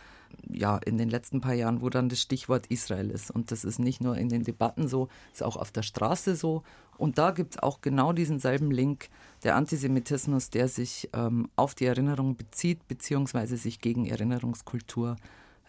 ja, 0.51 0.77
in 0.79 0.99
den 0.99 1.09
letzten 1.09 1.41
paar 1.41 1.55
Jahren, 1.55 1.81
wo 1.81 1.89
dann 1.89 2.09
das 2.09 2.21
Stichwort 2.21 2.67
Israel 2.67 3.11
ist. 3.11 3.31
Und 3.31 3.51
das 3.51 3.65
ist 3.65 3.79
nicht 3.79 4.01
nur 4.01 4.17
in 4.17 4.29
den 4.29 4.45
Debatten 4.45 4.89
so, 4.89 5.09
ist 5.33 5.43
auch 5.43 5.57
auf 5.57 5.71
der 5.73 5.83
Straße 5.83 6.37
so. 6.37 6.63
Und 6.97 7.19
da 7.19 7.31
gibt 7.31 7.55
es 7.55 7.63
auch 7.63 7.81
genau 7.81 8.13
diesen 8.13 8.41
selben 8.41 8.71
Link, 8.71 9.09
der 9.45 9.57
Antisemitismus, 9.57 10.51
der 10.51 10.69
sich 10.69 11.09
ähm, 11.13 11.49
auf 11.57 11.75
die 11.75 11.87
Erinnerung 11.87 12.37
bezieht, 12.37 12.87
beziehungsweise 12.89 13.57
sich 13.57 13.81
gegen 13.81 14.07
Erinnerungskultur 14.07 15.17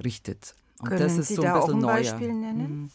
richtet. 0.03 0.55
Und 0.79 0.89
Können 0.89 1.01
das 1.01 1.17
ist 1.17 1.27
Sie 1.29 1.35
so 1.35 1.41
ein 1.43 1.47
da 1.47 1.59
bisschen 1.59 1.71
auch 1.71 1.75
ein 1.75 1.81
neuer. 1.81 1.93
Beispiel 1.93 2.33
nennen? 2.33 2.81
Mhm. 2.81 2.89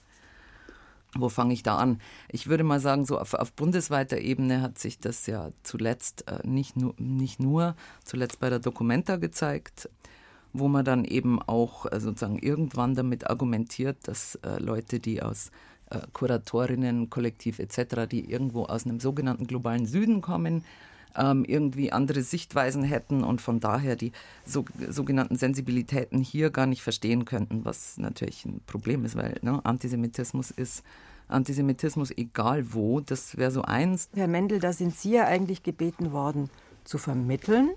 Wo 1.17 1.29
fange 1.29 1.55
ich 1.55 1.63
da 1.63 1.77
an? 1.77 2.01
Ich 2.29 2.49
würde 2.49 2.65
mal 2.65 2.81
sagen, 2.81 3.05
so 3.05 3.19
auf, 3.19 3.35
auf 3.35 3.53
bundesweiter 3.53 4.19
Ebene 4.19 4.63
hat 4.63 4.79
sich 4.79 4.99
das 4.99 5.27
ja 5.27 5.51
zuletzt 5.63 6.27
äh, 6.29 6.45
nicht, 6.47 6.77
nur, 6.77 6.95
nicht 6.99 7.41
nur, 7.41 7.77
zuletzt 8.05 8.41
bei 8.41 8.51
der 8.51 8.59
Documenta 8.59 9.17
gezeigt, 9.17 9.89
wo 10.53 10.67
man 10.67 10.85
dann 10.85 11.05
eben 11.05 11.41
auch 11.41 11.87
äh, 11.87 12.01
sozusagen 12.01 12.39
irgendwann 12.39 12.97
damit 12.97 13.29
argumentiert, 13.31 13.99
dass 14.09 14.37
äh, 14.37 14.59
Leute, 14.59 14.99
die 14.99 15.23
aus 15.23 15.53
äh, 15.91 16.01
Kuratorinnen, 16.13 17.11
Kollektiv 17.11 17.61
etc., 17.61 18.09
die 18.11 18.29
irgendwo 18.31 18.65
aus 18.65 18.85
einem 18.85 18.99
sogenannten 18.99 19.47
globalen 19.47 19.87
Süden 19.87 20.21
kommen, 20.21 20.65
ähm, 21.17 21.45
irgendwie 21.45 21.93
andere 21.93 22.23
Sichtweisen 22.23 22.83
hätten 22.83 23.25
und 23.25 23.41
von 23.41 23.61
daher 23.61 23.97
die 23.97 24.13
so, 24.45 24.65
sogenannten 24.89 25.37
Sensibilitäten 25.37 26.21
hier 26.21 26.51
gar 26.51 26.67
nicht 26.67 26.83
verstehen 26.83 27.25
könnten, 27.25 27.65
was 27.65 27.99
natürlich 27.99 28.45
ein 28.45 28.61
Problem 28.67 29.05
ist, 29.05 29.17
weil 29.17 29.39
ne, 29.43 29.61
Antisemitismus 29.65 30.51
ist 30.51 30.83
Antisemitismus 31.29 32.11
egal 32.11 32.75
wo, 32.75 33.01
das 33.01 33.37
wäre 33.37 33.51
so 33.51 33.63
eins. 33.63 34.09
Herr 34.15 34.29
Mendel, 34.29 34.61
da 34.61 34.73
sind 34.73 34.95
Sie 34.95 35.13
ja 35.13 35.25
eigentlich 35.25 35.63
gebeten 35.63 36.13
worden, 36.13 36.51
zu 36.85 36.99
vermitteln 36.99 37.71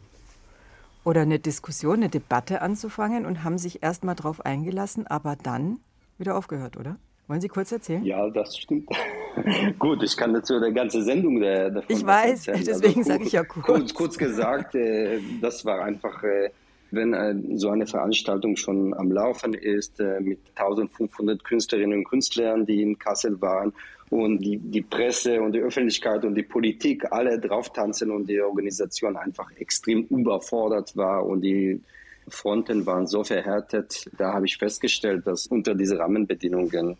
oder 1.05 1.21
eine 1.21 1.39
Diskussion, 1.39 1.95
eine 1.95 2.09
Debatte 2.09 2.61
anzufangen 2.61 3.25
und 3.25 3.43
haben 3.43 3.57
sich 3.57 3.81
erst 3.83 4.03
mal 4.03 4.15
darauf 4.15 4.45
eingelassen, 4.45 5.07
aber 5.07 5.37
dann 5.37 5.79
wieder 6.17 6.37
aufgehört, 6.37 6.75
oder? 6.75 6.97
Wollen 7.27 7.41
Sie 7.41 7.49
kurz 7.49 7.73
erzählen? 7.73 8.03
Ja, 8.05 8.29
das 8.29 8.57
stimmt. 8.57 8.89
Gut, 9.79 10.01
ich 10.01 10.15
kann 10.15 10.33
dazu 10.33 10.55
eine 10.55 10.71
ganze 10.71 11.03
Sendung 11.03 11.41
davon 11.41 11.83
Ich 11.89 12.05
weiß, 12.05 12.47
erzählen. 12.47 12.65
deswegen 12.65 12.99
also, 12.99 13.11
sage 13.11 13.23
ich 13.25 13.31
ja 13.33 13.43
kurz. 13.43 13.65
Kurz, 13.65 13.93
kurz 13.93 14.17
gesagt, 14.17 14.75
äh, 14.75 15.19
das 15.41 15.65
war 15.65 15.83
einfach, 15.83 16.23
äh, 16.23 16.51
wenn 16.91 17.13
äh, 17.13 17.35
so 17.57 17.69
eine 17.69 17.85
Veranstaltung 17.85 18.55
schon 18.55 18.93
am 18.93 19.11
Laufen 19.11 19.53
ist, 19.53 19.99
äh, 19.99 20.21
mit 20.21 20.39
1500 20.55 21.43
Künstlerinnen 21.43 21.99
und 21.99 22.03
Künstlern, 22.05 22.65
die 22.65 22.81
in 22.81 22.97
Kassel 22.97 23.41
waren 23.41 23.73
und 24.09 24.39
die, 24.39 24.57
die 24.57 24.81
Presse 24.81 25.41
und 25.41 25.51
die 25.51 25.59
Öffentlichkeit 25.59 26.23
und 26.23 26.33
die 26.33 26.43
Politik 26.43 27.11
alle 27.11 27.37
drauf 27.39 27.73
tanzen 27.73 28.09
und 28.09 28.29
die 28.29 28.39
Organisation 28.39 29.17
einfach 29.17 29.51
extrem 29.57 30.03
überfordert 30.03 30.95
war 30.95 31.25
und 31.25 31.41
die 31.41 31.81
Fronten 32.29 32.85
waren 32.85 33.07
so 33.07 33.23
verhärtet, 33.23 34.09
da 34.17 34.33
habe 34.33 34.45
ich 34.45 34.57
festgestellt, 34.57 35.27
dass 35.27 35.47
unter 35.47 35.75
diese 35.75 35.97
Rahmenbedingungen 35.97 36.97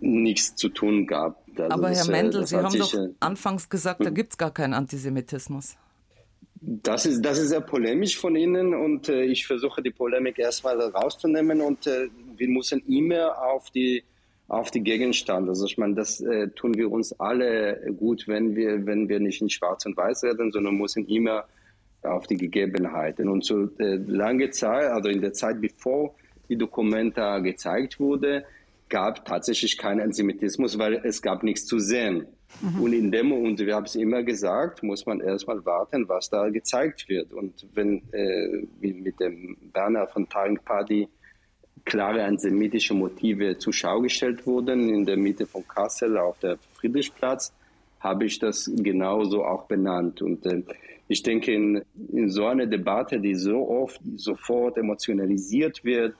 nichts 0.00 0.56
zu 0.56 0.68
tun 0.68 1.06
gab. 1.06 1.42
Also 1.56 1.74
Aber 1.74 1.90
Herr 1.90 2.06
äh, 2.06 2.10
Mendel, 2.10 2.46
Sie 2.46 2.56
haben 2.56 2.78
doch 2.78 2.94
anfangs 3.20 3.68
gesagt, 3.68 4.00
da 4.00 4.08
hm. 4.08 4.14
gibt 4.14 4.32
es 4.32 4.38
gar 4.38 4.52
keinen 4.52 4.74
Antisemitismus. 4.74 5.76
Das 6.62 7.06
ist, 7.06 7.22
das 7.22 7.38
ist 7.38 7.48
sehr 7.48 7.62
polemisch 7.62 8.18
von 8.18 8.36
Ihnen 8.36 8.74
und 8.74 9.08
äh, 9.08 9.22
ich 9.22 9.46
versuche 9.46 9.82
die 9.82 9.90
Polemik 9.90 10.38
erstmal 10.38 10.78
rauszunehmen 10.78 11.62
und 11.62 11.86
äh, 11.86 12.08
wir 12.36 12.48
müssen 12.48 12.82
immer 12.86 13.42
auf 13.42 13.70
die, 13.70 14.04
auf 14.48 14.70
die 14.70 14.82
Gegenstand. 14.82 15.48
Also 15.48 15.64
ich 15.64 15.78
meine, 15.78 15.94
das 15.94 16.20
äh, 16.20 16.48
tun 16.48 16.74
wir 16.76 16.90
uns 16.90 17.18
alle 17.18 17.94
gut, 17.96 18.28
wenn 18.28 18.54
wir, 18.56 18.84
wenn 18.84 19.08
wir 19.08 19.20
nicht 19.20 19.40
in 19.40 19.48
Schwarz 19.48 19.86
und 19.86 19.96
Weiß 19.96 20.22
reden, 20.24 20.52
sondern 20.52 20.74
müssen 20.76 21.06
immer 21.06 21.46
auf 22.02 22.26
die 22.26 22.36
Gegebenheiten. 22.36 23.28
Und 23.28 23.44
so 23.44 23.70
äh, 23.78 23.96
lange 23.96 24.50
Zeit, 24.50 24.90
also 24.90 25.08
in 25.08 25.22
der 25.22 25.32
Zeit 25.32 25.62
bevor 25.62 26.14
die 26.50 26.56
Dokumente 26.56 27.40
gezeigt 27.42 27.98
wurde, 28.00 28.44
gab 28.90 29.24
tatsächlich 29.24 29.78
keinen 29.78 30.00
Antisemitismus, 30.00 30.78
weil 30.78 31.00
es 31.04 31.22
gab 31.22 31.42
nichts 31.42 31.64
zu 31.66 31.78
sehen. 31.78 32.26
Mhm. 32.60 32.82
Und 32.82 32.92
in 32.92 33.10
dem, 33.10 33.32
und 33.32 33.58
wir 33.60 33.74
haben 33.74 33.86
es 33.86 33.94
immer 33.94 34.22
gesagt, 34.22 34.82
muss 34.82 35.06
man 35.06 35.20
erstmal 35.20 35.64
warten, 35.64 36.08
was 36.08 36.28
da 36.28 36.48
gezeigt 36.50 37.08
wird. 37.08 37.32
Und 37.32 37.66
wenn 37.72 38.02
äh, 38.12 38.66
wie 38.80 38.92
mit 38.92 39.18
dem 39.20 39.56
Banner 39.72 40.06
von 40.08 40.28
Taring 40.28 40.58
Padi 40.64 41.08
klare 41.84 42.24
antisemitische 42.24 42.92
Motive 42.92 43.56
zur 43.56 43.72
Schau 43.72 44.00
gestellt 44.00 44.46
wurden, 44.46 44.88
in 44.90 45.06
der 45.06 45.16
Mitte 45.16 45.46
von 45.46 45.66
Kassel 45.66 46.18
auf 46.18 46.38
der 46.40 46.58
Friedrichsplatz, 46.74 47.54
habe 48.00 48.24
ich 48.24 48.38
das 48.38 48.70
genauso 48.76 49.44
auch 49.44 49.64
benannt. 49.66 50.20
Und 50.20 50.44
äh, 50.46 50.62
ich 51.08 51.22
denke, 51.22 51.52
in, 51.52 51.82
in 52.12 52.28
so 52.28 52.46
einer 52.46 52.66
Debatte, 52.66 53.20
die 53.20 53.34
so 53.34 53.68
oft 53.68 54.00
sofort 54.16 54.76
emotionalisiert 54.76 55.84
wird, 55.84 56.14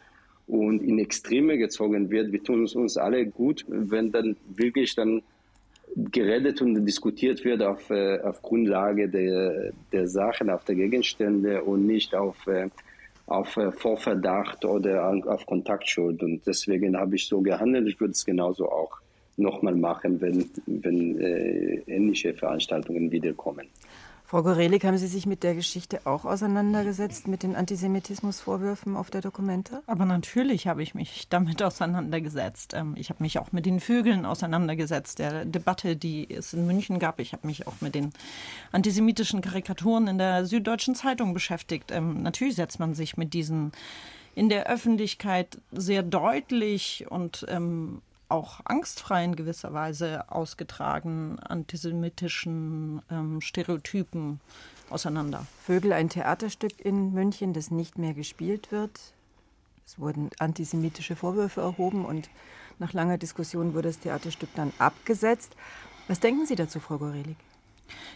und 0.50 0.82
in 0.82 0.98
Extreme 0.98 1.56
gezogen 1.58 2.10
wird. 2.10 2.32
Wir 2.32 2.42
tun 2.42 2.64
es 2.64 2.74
uns 2.74 2.96
alle 2.96 3.26
gut, 3.26 3.64
wenn 3.68 4.10
dann 4.10 4.36
wirklich 4.54 4.94
dann 4.94 5.22
geredet 5.96 6.60
und 6.62 6.84
diskutiert 6.84 7.44
wird 7.44 7.62
auf, 7.62 7.90
äh, 7.90 8.20
auf 8.20 8.42
Grundlage 8.42 9.08
der, 9.08 9.72
der 9.92 10.08
Sachen, 10.08 10.50
auf 10.50 10.64
der 10.64 10.76
Gegenstände 10.76 11.62
und 11.62 11.86
nicht 11.86 12.14
auf, 12.14 12.46
äh, 12.46 12.68
auf 13.26 13.56
äh, 13.56 13.72
Vorverdacht 13.72 14.64
oder 14.64 15.10
auf 15.26 15.46
Kontaktschuld. 15.46 16.22
Und 16.22 16.46
deswegen 16.46 16.96
habe 16.96 17.16
ich 17.16 17.26
so 17.26 17.40
gehandelt. 17.40 17.88
Ich 17.88 18.00
würde 18.00 18.12
es 18.12 18.24
genauso 18.24 18.68
auch 18.68 18.98
nochmal 19.36 19.74
machen, 19.74 20.20
wenn, 20.20 20.50
wenn 20.66 21.18
äh, 21.20 21.82
ähnliche 21.86 22.34
Veranstaltungen 22.34 23.10
wiederkommen. 23.10 23.66
Frau 24.30 24.44
Gorelik, 24.44 24.84
haben 24.84 24.96
Sie 24.96 25.08
sich 25.08 25.26
mit 25.26 25.42
der 25.42 25.56
Geschichte 25.56 26.02
auch 26.04 26.24
auseinandergesetzt, 26.24 27.26
mit 27.26 27.42
den 27.42 27.56
Antisemitismusvorwürfen 27.56 28.96
auf 28.96 29.10
der 29.10 29.22
Dokumente? 29.22 29.82
Aber 29.88 30.04
natürlich 30.04 30.68
habe 30.68 30.84
ich 30.84 30.94
mich 30.94 31.26
damit 31.28 31.60
auseinandergesetzt. 31.64 32.72
Ähm, 32.74 32.94
ich 32.96 33.10
habe 33.10 33.24
mich 33.24 33.40
auch 33.40 33.50
mit 33.50 33.66
den 33.66 33.80
Vögeln 33.80 34.24
auseinandergesetzt, 34.24 35.18
der 35.18 35.44
Debatte, 35.46 35.96
die 35.96 36.30
es 36.30 36.52
in 36.52 36.64
München 36.64 37.00
gab. 37.00 37.18
Ich 37.18 37.32
habe 37.32 37.44
mich 37.44 37.66
auch 37.66 37.80
mit 37.80 37.96
den 37.96 38.12
antisemitischen 38.70 39.40
Karikaturen 39.40 40.06
in 40.06 40.18
der 40.18 40.46
Süddeutschen 40.46 40.94
Zeitung 40.94 41.34
beschäftigt. 41.34 41.90
Ähm, 41.90 42.22
natürlich 42.22 42.54
setzt 42.54 42.78
man 42.78 42.94
sich 42.94 43.16
mit 43.16 43.34
diesen 43.34 43.72
in 44.36 44.48
der 44.48 44.68
Öffentlichkeit 44.68 45.58
sehr 45.72 46.04
deutlich 46.04 47.04
und 47.10 47.46
ähm, 47.48 48.00
auch 48.30 48.60
angstfrei 48.64 49.24
in 49.24 49.36
gewisser 49.36 49.72
Weise 49.72 50.30
ausgetragenen 50.30 51.38
antisemitischen 51.38 53.02
ähm, 53.10 53.40
Stereotypen 53.40 54.40
auseinander. 54.88 55.46
Vögel, 55.64 55.92
ein 55.92 56.08
Theaterstück 56.08 56.80
in 56.84 57.12
München, 57.12 57.52
das 57.52 57.70
nicht 57.70 57.98
mehr 57.98 58.14
gespielt 58.14 58.72
wird. 58.72 58.98
Es 59.86 59.98
wurden 59.98 60.30
antisemitische 60.38 61.16
Vorwürfe 61.16 61.60
erhoben 61.60 62.04
und 62.04 62.30
nach 62.78 62.92
langer 62.92 63.18
Diskussion 63.18 63.74
wurde 63.74 63.88
das 63.88 63.98
Theaterstück 63.98 64.50
dann 64.54 64.72
abgesetzt. 64.78 65.54
Was 66.08 66.20
denken 66.20 66.46
Sie 66.46 66.56
dazu, 66.56 66.80
Frau 66.80 66.98
Gorelik? 66.98 67.36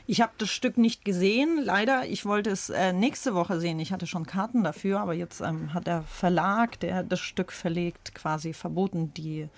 Ich 0.07 0.21
habe 0.21 0.33
das 0.39 0.51
Stück 0.51 0.79
nicht 0.79 1.05
gesehen, 1.05 1.59
leider. 1.63 2.07
Ich 2.07 2.25
wollte 2.25 2.51
es 2.51 2.71
äh, 2.71 2.93
nächste 2.93 3.35
Woche 3.35 3.59
sehen. 3.59 3.81
Ich 3.81 3.93
hatte 3.93 4.07
schon 4.07 4.27
Karten 4.27 4.63
dafür, 4.63 5.01
aber 5.01 5.15
jetzt 5.15 5.41
ähm, 5.41 5.75
hat 5.75 5.87
der 5.87 6.03
Verlag, 6.03 6.79
der 6.81 7.03
das 7.03 7.21
Stück 7.21 7.53
verlegt, 7.53 8.15
quasi 8.15 8.53
verboten, 8.53 9.13
die 9.15 9.49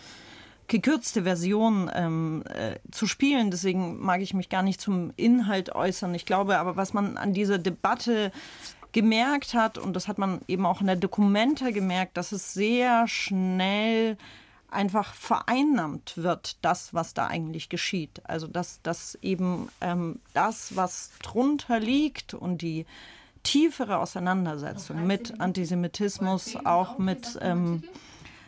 gekürzte 0.69 1.23
Version 1.23 1.91
ähm, 1.95 2.43
äh, 2.49 2.77
zu 2.91 3.07
spielen. 3.07 3.51
Deswegen 3.51 4.01
mag 4.01 4.21
ich 4.21 4.35
mich 4.35 4.49
gar 4.49 4.63
nicht 4.63 4.81
zum 4.81 5.13
Inhalt 5.17 5.75
äußern. 5.75 6.15
Ich 6.15 6.27
glaube 6.27 6.59
aber, 6.59 6.77
was 6.77 6.93
man 6.93 7.17
an 7.17 7.33
dieser 7.33 7.59
Debatte 7.59 8.33
gemerkt 8.93 9.55
hat, 9.55 9.79
und 9.79 9.95
das 9.95 10.09
hat 10.09 10.19
man 10.19 10.41
eben 10.49 10.67
auch 10.67 10.81
in 10.81 10.87
der 10.87 10.97
Dokumente 10.97 11.73
gemerkt, 11.73 12.17
dass 12.17 12.33
es 12.33 12.55
sehr 12.55 13.07
schnell 13.09 14.17
einfach 14.71 15.15
vereinnahmt 15.15 16.17
wird, 16.17 16.57
das, 16.63 16.93
was 16.93 17.15
da 17.15 17.27
eigentlich 17.27 17.69
geschieht. 17.69 18.23
Also 18.25 18.47
dass, 18.47 18.81
dass 18.83 19.17
eben 19.23 19.69
ähm, 19.81 20.21
das, 20.35 20.77
was 20.77 21.13
drunter 21.23 21.79
liegt 21.79 22.35
und 22.35 22.63
die 22.63 22.87
tiefere 23.43 23.99
Auseinandersetzung 23.99 25.07
mit 25.07 25.41
Antisemitismus, 25.41 26.57
auch 26.65 26.99
mit 26.99 27.39
ähm, 27.41 27.85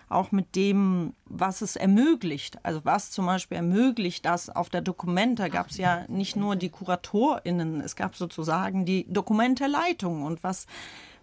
auch 0.09 0.33
mit 0.33 0.57
dem, 0.57 1.15
was 1.27 1.61
es 1.61 1.77
ermöglicht. 1.77 2.59
Also 2.65 2.81
was 2.85 3.11
zum 3.11 3.27
Beispiel 3.27 3.57
ermöglicht, 3.57 4.25
dass 4.25 4.49
auf 4.49 4.71
der 4.71 4.81
Dokumenta 4.81 5.49
gab 5.49 5.71
es 5.71 5.77
ja 5.77 6.05
nicht 6.09 6.37
nur 6.37 6.57
die 6.57 6.71
KuratorInnen, 6.71 7.81
es 7.81 7.97
gab 7.97 8.17
sozusagen 8.17 8.85
die 8.85 9.07
Dokumenteleitung 9.13 10.23
und 10.23 10.43
was 10.43 10.67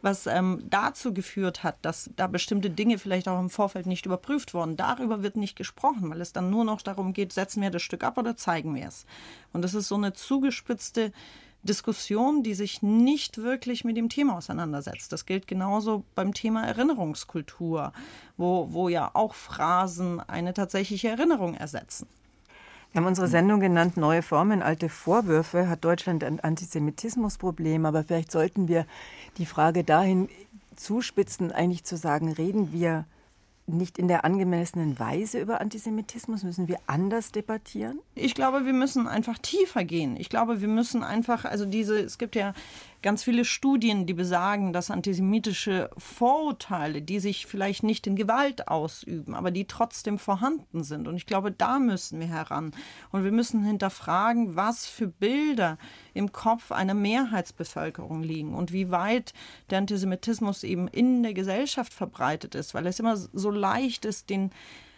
was 0.05 0.27
ähm, 0.27 0.61
dazu 0.69 1.13
geführt 1.13 1.63
hat, 1.63 1.77
dass 1.81 2.11
da 2.15 2.27
bestimmte 2.27 2.69
Dinge 2.69 2.99
vielleicht 2.99 3.27
auch 3.27 3.39
im 3.39 3.49
Vorfeld 3.49 3.87
nicht 3.87 4.05
überprüft 4.05 4.53
wurden. 4.53 4.77
Darüber 4.77 5.23
wird 5.23 5.35
nicht 5.35 5.55
gesprochen, 5.55 6.09
weil 6.09 6.21
es 6.21 6.31
dann 6.31 6.51
nur 6.51 6.63
noch 6.63 6.81
darum 6.81 7.11
geht, 7.11 7.33
setzen 7.33 7.61
wir 7.61 7.71
das 7.71 7.81
Stück 7.81 8.03
ab 8.03 8.17
oder 8.17 8.37
zeigen 8.37 8.75
wir 8.75 8.87
es. 8.87 9.05
Und 9.51 9.63
das 9.63 9.73
ist 9.73 9.87
so 9.87 9.95
eine 9.95 10.13
zugespitzte 10.13 11.11
Diskussion, 11.65 12.43
die 12.43 12.53
sich 12.53 12.81
nicht 12.81 13.39
wirklich 13.39 13.83
mit 13.83 13.97
dem 13.97 14.09
Thema 14.09 14.37
auseinandersetzt. 14.37 15.11
Das 15.11 15.25
gilt 15.25 15.47
genauso 15.47 16.03
beim 16.15 16.33
Thema 16.33 16.65
Erinnerungskultur, 16.65 17.91
wo, 18.37 18.67
wo 18.71 18.87
ja 18.87 19.11
auch 19.13 19.33
Phrasen 19.33 20.19
eine 20.21 20.53
tatsächliche 20.53 21.09
Erinnerung 21.09 21.55
ersetzen. 21.55 22.07
Wir 22.91 23.01
haben 23.01 23.07
unsere 23.07 23.27
Sendung 23.27 23.59
genannt 23.59 23.97
Neue 23.97 24.21
Formen, 24.21 24.61
alte 24.61 24.87
Vorwürfe. 24.87 25.67
Hat 25.67 25.83
Deutschland 25.83 26.23
ein 26.23 26.39
Antisemitismusproblem? 26.39 27.85
Aber 27.85 28.05
vielleicht 28.05 28.31
sollten 28.31 28.69
wir 28.69 28.85
die 29.37 29.45
Frage 29.45 29.83
dahin 29.83 30.29
zuspitzen, 30.77 31.51
eigentlich 31.51 31.83
zu 31.83 31.97
sagen, 31.97 32.31
reden 32.31 32.71
wir 32.71 33.05
nicht 33.67 33.97
in 33.97 34.07
der 34.07 34.25
angemessenen 34.25 34.99
Weise 34.99 35.39
über 35.39 35.61
Antisemitismus? 35.61 36.43
Müssen 36.43 36.67
wir 36.67 36.77
anders 36.87 37.31
debattieren? 37.31 37.99
Ich 38.13 38.35
glaube, 38.35 38.65
wir 38.65 38.73
müssen 38.73 39.07
einfach 39.07 39.37
tiefer 39.39 39.83
gehen. 39.83 40.17
Ich 40.17 40.29
glaube, 40.29 40.61
wir 40.61 40.67
müssen 40.67 41.03
einfach, 41.03 41.45
also 41.45 41.65
diese, 41.65 41.99
es 41.99 42.17
gibt 42.17 42.35
ja 42.35 42.53
ganz 43.05 43.23
viele 43.23 43.45
Studien, 43.45 44.07
die 44.07 44.15
besagen, 44.15 44.73
dass 44.73 44.89
antisemitische 44.89 45.91
Vorurteile, 45.95 47.03
die 47.03 47.19
sich 47.19 47.45
vielleicht 47.45 47.83
nicht 47.83 48.07
in 48.07 48.15
Gewalt 48.15 48.67
ausüben, 48.67 49.35
aber 49.35 49.51
die 49.51 49.67
trotzdem 49.67 50.17
vorhanden 50.17 50.83
sind. 50.83 51.07
Und 51.07 51.15
ich 51.15 51.27
glaube, 51.27 51.51
da 51.51 51.77
müssen 51.77 52.19
wir 52.19 52.25
heran. 52.25 52.71
Und 53.11 53.23
wir 53.23 53.31
müssen 53.31 53.63
hinterfragen, 53.63 54.55
was 54.55 54.87
für 54.87 55.07
Bilder 55.07 55.77
im 56.15 56.31
Kopf 56.31 56.71
einer 56.71 56.95
Mehrheitsbevölkerung 56.95 58.23
liegen 58.23 58.55
und 58.55 58.73
wie 58.73 58.89
weit 58.89 59.33
der 59.69 59.77
Antisemitismus 59.77 60.63
eben 60.63 60.87
in 60.87 61.21
der 61.21 61.35
Gesellschaft 61.35 61.93
verbreitet 61.93 62.55
ist, 62.55 62.73
weil 62.73 62.87
es 62.87 62.99
immer 62.99 63.17
so 63.17 63.51
leicht 63.51 64.05
ist, 64.05 64.31
den 64.31 64.49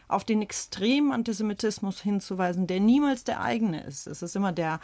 auf 0.07 0.23
den 0.23 0.41
extremen 0.41 1.11
Antisemitismus 1.11 1.99
hinzuweisen, 1.99 2.67
der 2.67 2.79
niemals 2.79 3.25
der 3.25 3.41
eigene 3.41 3.83
ist. 3.83 4.07
Es 4.07 4.21
ist 4.21 4.37
immer 4.37 4.53
der 4.53 4.79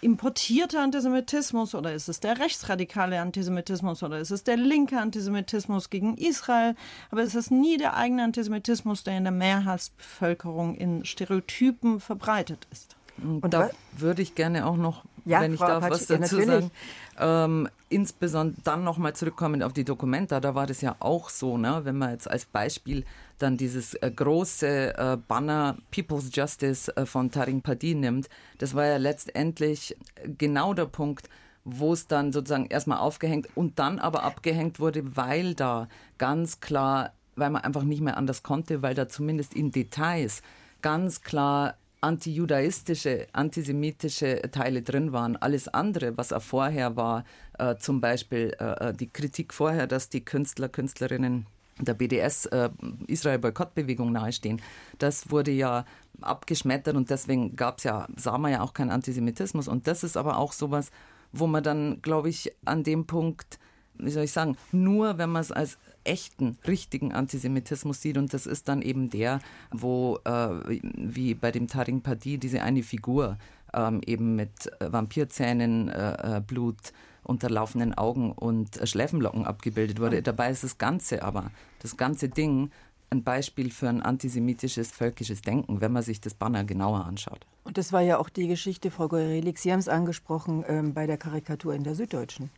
importierter 0.00 0.82
Antisemitismus 0.82 1.74
oder 1.74 1.92
ist 1.92 2.08
es 2.08 2.20
der 2.20 2.38
rechtsradikale 2.38 3.20
Antisemitismus 3.20 4.02
oder 4.02 4.18
ist 4.18 4.30
es 4.30 4.44
der 4.44 4.56
linke 4.56 4.98
Antisemitismus 4.98 5.90
gegen 5.90 6.16
Israel? 6.16 6.74
Aber 7.10 7.22
es 7.22 7.34
ist 7.34 7.50
nie 7.50 7.76
der 7.76 7.96
eigene 7.96 8.24
Antisemitismus, 8.24 9.04
der 9.04 9.16
in 9.16 9.24
der 9.24 9.32
Mehrheitsbevölkerung 9.32 10.74
in 10.76 11.04
Stereotypen 11.04 12.00
verbreitet 12.00 12.66
ist. 12.70 12.96
Und 13.22 13.52
da 13.52 13.70
würde 13.96 14.22
ich 14.22 14.34
gerne 14.34 14.66
auch 14.66 14.76
noch, 14.76 15.04
ja, 15.28 15.40
wenn 15.40 15.52
ich 15.52 15.58
Frau 15.58 15.66
darf, 15.66 15.84
Apache, 15.84 15.92
was 15.92 16.06
dazu 16.06 16.40
sagen. 16.42 16.70
Ähm, 17.18 17.68
insbesondere 17.88 18.60
dann 18.62 18.84
nochmal 18.84 19.14
zurückkommen 19.14 19.62
auf 19.62 19.72
die 19.72 19.84
Dokumenta, 19.84 20.40
da 20.40 20.54
war 20.54 20.66
das 20.66 20.80
ja 20.80 20.96
auch 21.00 21.30
so, 21.30 21.58
ne? 21.58 21.80
wenn 21.84 21.98
man 21.98 22.10
jetzt 22.10 22.30
als 22.30 22.46
Beispiel 22.46 23.04
dann 23.38 23.56
dieses 23.56 23.94
äh, 23.94 24.10
große 24.10 24.96
äh, 24.96 25.16
Banner 25.26 25.76
People's 25.90 26.30
Justice 26.32 26.94
äh, 26.96 27.06
von 27.06 27.30
Taring 27.30 27.62
Padi 27.62 27.94
nimmt, 27.94 28.28
das 28.58 28.74
war 28.74 28.86
ja 28.86 28.96
letztendlich 28.96 29.96
genau 30.36 30.74
der 30.74 30.86
Punkt, 30.86 31.28
wo 31.64 31.92
es 31.92 32.06
dann 32.06 32.32
sozusagen 32.32 32.66
erstmal 32.66 32.98
aufgehängt 32.98 33.48
und 33.54 33.78
dann 33.78 33.98
aber 33.98 34.22
abgehängt 34.22 34.80
wurde, 34.80 35.16
weil 35.16 35.54
da 35.54 35.88
ganz 36.18 36.60
klar, 36.60 37.12
weil 37.36 37.50
man 37.50 37.62
einfach 37.62 37.82
nicht 37.82 38.00
mehr 38.00 38.16
anders 38.16 38.42
konnte, 38.42 38.82
weil 38.82 38.94
da 38.94 39.08
zumindest 39.08 39.54
in 39.54 39.70
Details 39.70 40.42
ganz 40.82 41.22
klar 41.22 41.74
antijudaistische, 42.00 43.26
antisemitische 43.32 44.42
Teile 44.50 44.82
drin 44.82 45.12
waren. 45.12 45.36
Alles 45.36 45.68
andere, 45.68 46.16
was 46.16 46.30
er 46.30 46.40
vorher 46.40 46.96
war, 46.96 47.24
äh, 47.58 47.76
zum 47.76 48.00
Beispiel 48.00 48.54
äh, 48.60 48.88
äh 48.88 48.92
die 48.92 49.10
Kritik 49.10 49.52
vorher, 49.52 49.86
dass 49.86 50.08
die 50.08 50.24
Künstler, 50.24 50.68
Künstlerinnen 50.68 51.46
der 51.80 51.94
BDS 51.94 52.46
äh, 52.46 52.70
Israel-Boykottbewegung 53.06 54.12
nahestehen, 54.12 54.60
das 54.98 55.30
wurde 55.30 55.50
ja 55.50 55.84
abgeschmettert 56.20 56.96
und 56.96 57.10
deswegen 57.10 57.54
gab 57.56 57.78
es 57.78 57.84
ja, 57.84 58.08
sah 58.16 58.38
man 58.38 58.52
ja 58.52 58.62
auch 58.62 58.74
keinen 58.74 58.90
Antisemitismus. 58.90 59.68
Und 59.68 59.86
das 59.86 60.02
ist 60.02 60.16
aber 60.16 60.38
auch 60.38 60.52
sowas, 60.52 60.90
wo 61.32 61.46
man 61.46 61.62
dann, 61.62 62.02
glaube 62.02 62.28
ich, 62.28 62.52
an 62.64 62.82
dem 62.82 63.06
Punkt, 63.06 63.58
wie 63.94 64.10
soll 64.10 64.24
ich 64.24 64.32
sagen, 64.32 64.56
nur 64.72 65.18
wenn 65.18 65.30
man 65.30 65.42
es 65.42 65.52
als 65.52 65.78
echten, 66.08 66.58
richtigen 66.66 67.12
Antisemitismus 67.12 68.00
sieht. 68.00 68.18
Und 68.18 68.32
das 68.34 68.46
ist 68.46 68.68
dann 68.68 68.82
eben 68.82 69.10
der, 69.10 69.40
wo, 69.70 70.18
äh, 70.24 70.80
wie 70.80 71.34
bei 71.34 71.50
dem 71.50 71.68
Taring 71.68 72.00
Padi, 72.00 72.38
diese 72.38 72.62
eine 72.62 72.82
Figur 72.82 73.36
ähm, 73.74 74.00
eben 74.06 74.36
mit 74.36 74.66
äh, 74.80 74.92
Vampirzähnen, 74.92 75.88
äh, 75.88 76.36
äh, 76.36 76.40
Blut, 76.40 76.92
unterlaufenden 77.22 77.94
Augen 77.94 78.32
und 78.32 78.80
äh, 78.80 78.86
Schläfenlocken 78.86 79.44
abgebildet 79.44 80.00
wurde. 80.00 80.22
Dabei 80.22 80.50
ist 80.50 80.64
das 80.64 80.78
Ganze 80.78 81.22
aber, 81.22 81.50
das 81.80 81.96
ganze 81.96 82.28
Ding, 82.28 82.70
ein 83.10 83.22
Beispiel 83.22 83.70
für 83.70 83.88
ein 83.88 84.02
antisemitisches 84.02 84.90
völkisches 84.90 85.42
Denken, 85.42 85.80
wenn 85.80 85.92
man 85.92 86.02
sich 86.02 86.20
das 86.20 86.34
Banner 86.34 86.64
genauer 86.64 87.06
anschaut. 87.06 87.46
Und 87.64 87.78
das 87.78 87.92
war 87.92 88.02
ja 88.02 88.18
auch 88.18 88.28
die 88.28 88.48
Geschichte, 88.48 88.90
Frau 88.90 89.08
Gorelik, 89.08 89.58
Sie 89.58 89.72
haben 89.72 89.78
es 89.78 89.88
angesprochen, 89.88 90.64
ähm, 90.68 90.94
bei 90.94 91.06
der 91.06 91.16
Karikatur 91.16 91.74
in 91.74 91.84
der 91.84 91.94
Süddeutschen. 91.94 92.50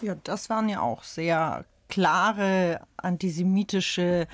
Ja, 0.00 0.14
das 0.24 0.48
waren 0.48 0.68
ja 0.68 0.80
auch 0.80 1.02
sehr 1.02 1.64
klare 1.94 2.80
antisemitische 2.96 4.26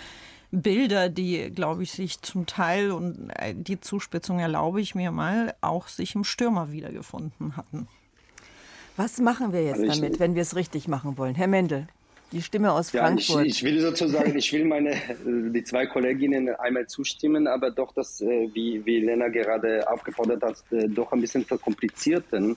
Bilder, 0.50 1.10
die, 1.10 1.50
glaube 1.50 1.82
ich, 1.82 1.92
sich 1.92 2.22
zum 2.22 2.46
Teil, 2.46 2.90
und 2.90 3.28
äh, 3.36 3.54
die 3.54 3.80
Zuspitzung 3.80 4.38
erlaube 4.38 4.80
ich 4.80 4.94
mir 4.94 5.10
mal, 5.10 5.54
auch 5.60 5.88
sich 5.88 6.14
im 6.14 6.24
Stürmer 6.24 6.72
wiedergefunden 6.72 7.58
hatten. 7.58 7.86
Was 8.96 9.18
machen 9.18 9.52
wir 9.52 9.62
jetzt 9.62 9.86
damit, 9.86 10.18
wenn 10.18 10.34
wir 10.34 10.42
es 10.42 10.56
richtig 10.56 10.88
machen 10.88 11.18
wollen? 11.18 11.34
Herr 11.34 11.48
Mendel, 11.48 11.86
die 12.32 12.40
Stimme 12.40 12.72
aus 12.72 12.92
ja, 12.92 13.02
Frankfurt. 13.02 13.44
Ich, 13.44 13.58
ich, 13.58 13.62
will 13.62 13.80
sozusagen, 13.80 14.36
ich 14.36 14.52
will 14.54 14.64
meine, 14.64 14.96
die 15.24 15.62
zwei 15.62 15.84
Kolleginnen 15.84 16.48
einmal 16.56 16.86
zustimmen, 16.86 17.46
aber 17.46 17.70
doch 17.70 17.92
das, 17.92 18.22
äh, 18.22 18.48
wie, 18.54 18.84
wie 18.86 19.00
Lena 19.00 19.28
gerade 19.28 19.88
aufgefordert 19.88 20.42
hat, 20.42 20.64
äh, 20.70 20.88
doch 20.88 21.12
ein 21.12 21.20
bisschen 21.20 21.44
verkomplizierten 21.44 22.56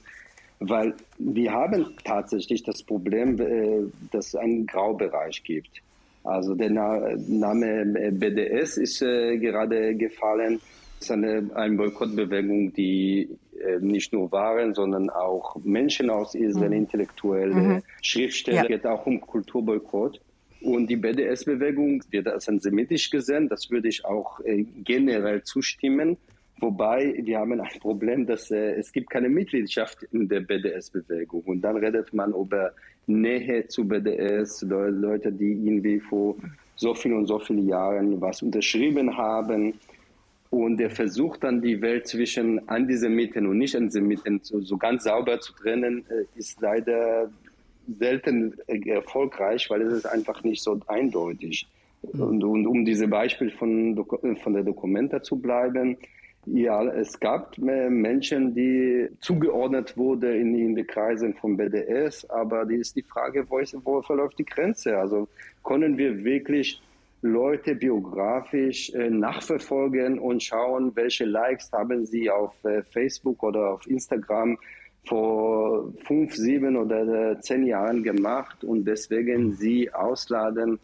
weil 0.69 0.93
wir 1.17 1.51
haben 1.51 1.85
tatsächlich 2.03 2.63
das 2.63 2.83
Problem, 2.83 3.39
äh, 3.39 3.83
dass 4.11 4.27
es 4.27 4.35
einen 4.35 4.65
Graubereich 4.65 5.43
gibt. 5.43 5.81
Also 6.23 6.55
der 6.55 6.69
Name 6.69 8.11
BDS 8.11 8.77
ist 8.77 9.01
äh, 9.01 9.37
gerade 9.37 9.95
gefallen. 9.95 10.61
Es 10.99 11.07
ist 11.07 11.11
eine, 11.11 11.49
eine 11.53 11.75
Boykottbewegung, 11.75 12.71
die 12.73 13.27
äh, 13.59 13.79
nicht 13.79 14.13
nur 14.13 14.31
Waren, 14.31 14.73
sondern 14.73 15.09
auch 15.09 15.57
Menschen 15.65 16.09
aus 16.09 16.33
Israel, 16.33 16.69
mhm. 16.69 16.75
Intellektuelle, 16.75 17.53
mhm. 17.53 17.83
Schriftsteller, 18.01 18.61
ja. 18.61 18.67
geht 18.67 18.85
auch 18.85 19.05
um 19.05 19.19
Kulturboykott. 19.19 20.21
Und 20.61 20.87
die 20.89 20.95
BDS-Bewegung 20.95 22.01
wird 22.09 22.29
als 22.29 22.47
antisemitisch 22.47 23.09
gesehen. 23.09 23.49
Das 23.49 23.69
würde 23.69 23.89
ich 23.89 24.05
auch 24.05 24.39
generell 24.85 25.43
zustimmen. 25.43 26.15
Wobei 26.59 27.13
wir 27.23 27.39
haben 27.39 27.59
ein 27.59 27.79
Problem, 27.79 28.25
dass 28.25 28.51
äh, 28.51 28.73
es 28.75 28.91
gibt 28.91 29.09
keine 29.09 29.29
Mitgliedschaft 29.29 30.03
in 30.11 30.27
der 30.27 30.41
BDS-Bewegung. 30.41 31.41
Und 31.41 31.61
dann 31.61 31.77
redet 31.77 32.13
man 32.13 32.33
über 32.33 32.71
Nähe 33.07 33.67
zu 33.67 33.85
BDS, 33.87 34.61
Leute, 34.61 35.31
die 35.31 35.51
irgendwie 35.51 35.99
vor 35.99 36.35
so 36.75 36.93
vielen 36.93 37.17
und 37.17 37.27
so 37.27 37.39
vielen 37.39 37.67
Jahren 37.67 38.21
was 38.21 38.41
unterschrieben 38.41 39.15
haben. 39.17 39.73
Und 40.51 40.77
der 40.77 40.91
versucht 40.91 41.43
dann 41.43 41.61
die 41.61 41.81
Welt 41.81 42.07
zwischen 42.07 42.67
Antisemiten 42.69 43.47
und 43.47 43.57
Nicht-Antisemiten 43.57 44.39
so, 44.43 44.61
so 44.61 44.77
ganz 44.77 45.03
sauber 45.03 45.39
zu 45.39 45.53
trennen, 45.53 46.05
äh, 46.09 46.25
ist 46.37 46.61
leider 46.61 47.29
selten 47.99 48.53
erfolgreich, 48.67 49.69
weil 49.69 49.81
es 49.81 49.93
ist 49.93 50.05
einfach 50.05 50.43
nicht 50.43 50.61
so 50.61 50.79
eindeutig. 50.87 51.67
Mhm. 52.13 52.21
Und, 52.21 52.43
und 52.43 52.67
um 52.67 52.85
diese 52.85 53.07
Beispiel 53.07 53.49
von, 53.51 54.05
von 54.41 54.53
der 54.53 54.63
Dokumenta 54.63 55.21
zu 55.21 55.37
bleiben, 55.37 55.97
ja, 56.45 56.83
es 56.83 57.19
gab 57.19 57.57
Menschen, 57.57 58.53
die 58.53 59.09
zugeordnet 59.21 59.95
wurden 59.95 60.33
in, 60.33 60.55
in 60.55 60.75
die 60.75 60.83
Kreise 60.83 61.33
von 61.33 61.55
BDS, 61.55 62.29
aber 62.29 62.65
die 62.65 62.75
ist 62.75 62.95
die 62.95 63.03
Frage, 63.03 63.45
wo, 63.49 63.59
ist, 63.59 63.75
wo 63.83 64.01
verläuft 64.01 64.39
die 64.39 64.45
Grenze? 64.45 64.97
Also 64.97 65.27
können 65.63 65.97
wir 65.97 66.23
wirklich 66.23 66.81
Leute 67.21 67.75
biografisch 67.75 68.93
äh, 68.93 69.09
nachverfolgen 69.09 70.19
und 70.19 70.43
schauen, 70.43 70.93
welche 70.95 71.23
Likes 71.23 71.71
haben 71.71 72.05
sie 72.05 72.29
auf 72.29 72.53
äh, 72.65 72.83
Facebook 72.83 73.41
oder 73.43 73.71
auf 73.71 73.87
Instagram 73.87 74.57
vor 75.05 75.93
fünf, 76.05 76.35
sieben 76.35 76.75
oder 76.75 77.31
äh, 77.31 77.39
zehn 77.39 77.65
Jahren 77.65 78.03
gemacht 78.03 78.65
und 78.65 78.85
deswegen 78.85 79.53
sie 79.53 79.93
ausladen. 79.93 80.79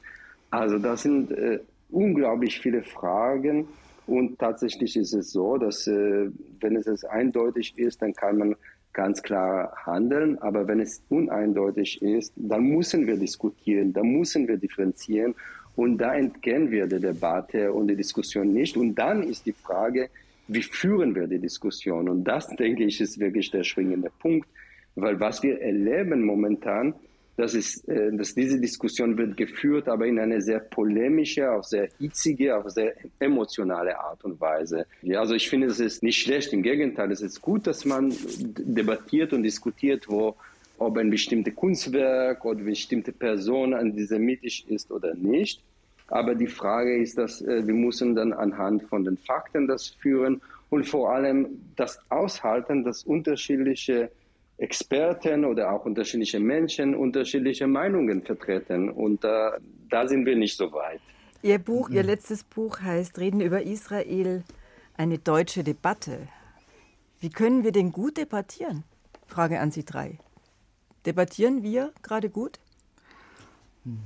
Also 0.49 0.77
das 0.77 1.03
sind 1.03 1.31
äh, 1.31 1.59
unglaublich 1.89 2.59
viele 2.59 2.83
Fragen. 2.83 3.67
Und 4.09 4.39
tatsächlich 4.39 4.97
ist 4.97 5.13
es 5.13 5.31
so, 5.31 5.57
dass 5.57 5.85
äh, 5.85 6.31
wenn 6.61 6.75
es 6.75 7.05
eindeutig 7.05 7.77
ist, 7.77 8.01
dann 8.01 8.13
kann 8.13 8.39
man 8.39 8.55
ganz 8.91 9.21
klar 9.21 9.71
handeln. 9.85 10.39
Aber 10.39 10.67
wenn 10.67 10.79
es 10.79 11.03
uneindeutig 11.09 12.01
ist, 12.01 12.33
dann 12.35 12.63
müssen 12.63 13.05
wir 13.05 13.17
diskutieren, 13.17 13.93
dann 13.93 14.07
müssen 14.07 14.47
wir 14.47 14.57
differenzieren. 14.57 15.35
Und 15.75 15.99
da 15.99 16.15
entgehen 16.15 16.71
wir 16.71 16.87
der 16.87 16.99
Debatte 16.99 17.71
und 17.71 17.87
der 17.87 17.95
Diskussion 17.95 18.51
nicht. 18.51 18.75
Und 18.77 18.95
dann 18.95 19.21
ist 19.21 19.45
die 19.45 19.53
Frage, 19.53 20.09
wie 20.47 20.63
führen 20.63 21.13
wir 21.13 21.27
die 21.27 21.39
Diskussion? 21.39 22.09
Und 22.09 22.23
das, 22.23 22.47
denke 22.63 22.85
ich, 22.85 22.99
ist 22.99 23.19
wirklich 23.19 23.51
der 23.51 23.63
springende 23.63 24.09
Punkt. 24.19 24.49
Weil 24.95 25.19
was 25.19 25.43
wir 25.43 25.61
erleben 25.61 26.25
momentan, 26.25 26.95
das 27.39 27.53
ist, 27.53 27.87
äh, 27.87 28.11
dass 28.11 28.35
diese 28.35 28.59
Diskussion 28.59 29.17
wird 29.17 29.37
geführt, 29.37 29.87
aber 29.87 30.05
in 30.05 30.19
eine 30.19 30.41
sehr 30.41 30.59
polemische, 30.59 31.49
auch 31.49 31.63
sehr 31.63 31.87
hitzige, 31.97 32.57
auch 32.57 32.69
sehr 32.69 32.93
emotionale 33.19 33.97
Art 33.97 34.23
und 34.25 34.39
Weise. 34.41 34.85
Ja, 35.01 35.21
also 35.21 35.35
ich 35.35 35.49
finde, 35.49 35.67
es 35.67 35.79
ist 35.79 36.03
nicht 36.03 36.21
schlecht. 36.21 36.51
Im 36.51 36.63
Gegenteil, 36.63 37.11
es 37.11 37.21
ist 37.21 37.41
gut, 37.41 37.65
dass 37.65 37.85
man 37.85 38.13
debattiert 38.37 39.31
und 39.31 39.43
diskutiert, 39.43 40.09
wo 40.09 40.35
ob 40.77 40.97
ein 40.97 41.09
bestimmtes 41.09 41.55
Kunstwerk 41.55 42.43
oder 42.43 42.59
eine 42.59 42.69
bestimmte 42.69 43.11
Person 43.11 43.73
antisemitisch 43.73 44.65
ist 44.67 44.91
oder 44.91 45.13
nicht. 45.13 45.61
Aber 46.07 46.35
die 46.35 46.47
Frage 46.47 47.01
ist, 47.01 47.17
dass 47.17 47.41
äh, 47.41 47.65
wir 47.65 47.73
müssen 47.73 48.15
dann 48.15 48.33
anhand 48.33 48.83
von 48.83 49.05
den 49.05 49.17
Fakten 49.17 49.67
das 49.67 49.87
führen 49.87 50.41
und 50.69 50.87
vor 50.87 51.13
allem 51.13 51.47
das 51.77 51.99
aushalten, 52.09 52.83
dass 52.83 53.03
unterschiedliche 53.03 54.11
Experten 54.59 55.45
oder 55.45 55.71
auch 55.71 55.85
unterschiedliche 55.85 56.39
Menschen 56.39 56.93
unterschiedliche 56.93 57.65
Meinungen 57.65 58.21
vertreten. 58.21 58.89
Und 58.89 59.23
äh, 59.23 59.51
da 59.89 60.07
sind 60.07 60.25
wir 60.25 60.35
nicht 60.35 60.57
so 60.57 60.71
weit. 60.71 61.01
Ihr 61.41 61.59
Buch, 61.59 61.89
Ihr 61.89 62.03
letztes 62.03 62.43
Buch 62.43 62.81
heißt 62.81 63.17
Reden 63.17 63.39
über 63.39 63.63
Israel, 63.63 64.43
eine 64.97 65.17
deutsche 65.17 65.63
Debatte. 65.63 66.27
Wie 67.21 67.29
können 67.29 67.63
wir 67.63 67.71
denn 67.71 67.91
gut 67.93 68.17
debattieren? 68.17 68.83
Frage 69.25 69.59
an 69.59 69.71
Sie 69.71 69.85
drei. 69.85 70.17
Debattieren 71.05 71.63
wir 71.63 71.93
gerade 72.01 72.29
gut? 72.29 72.59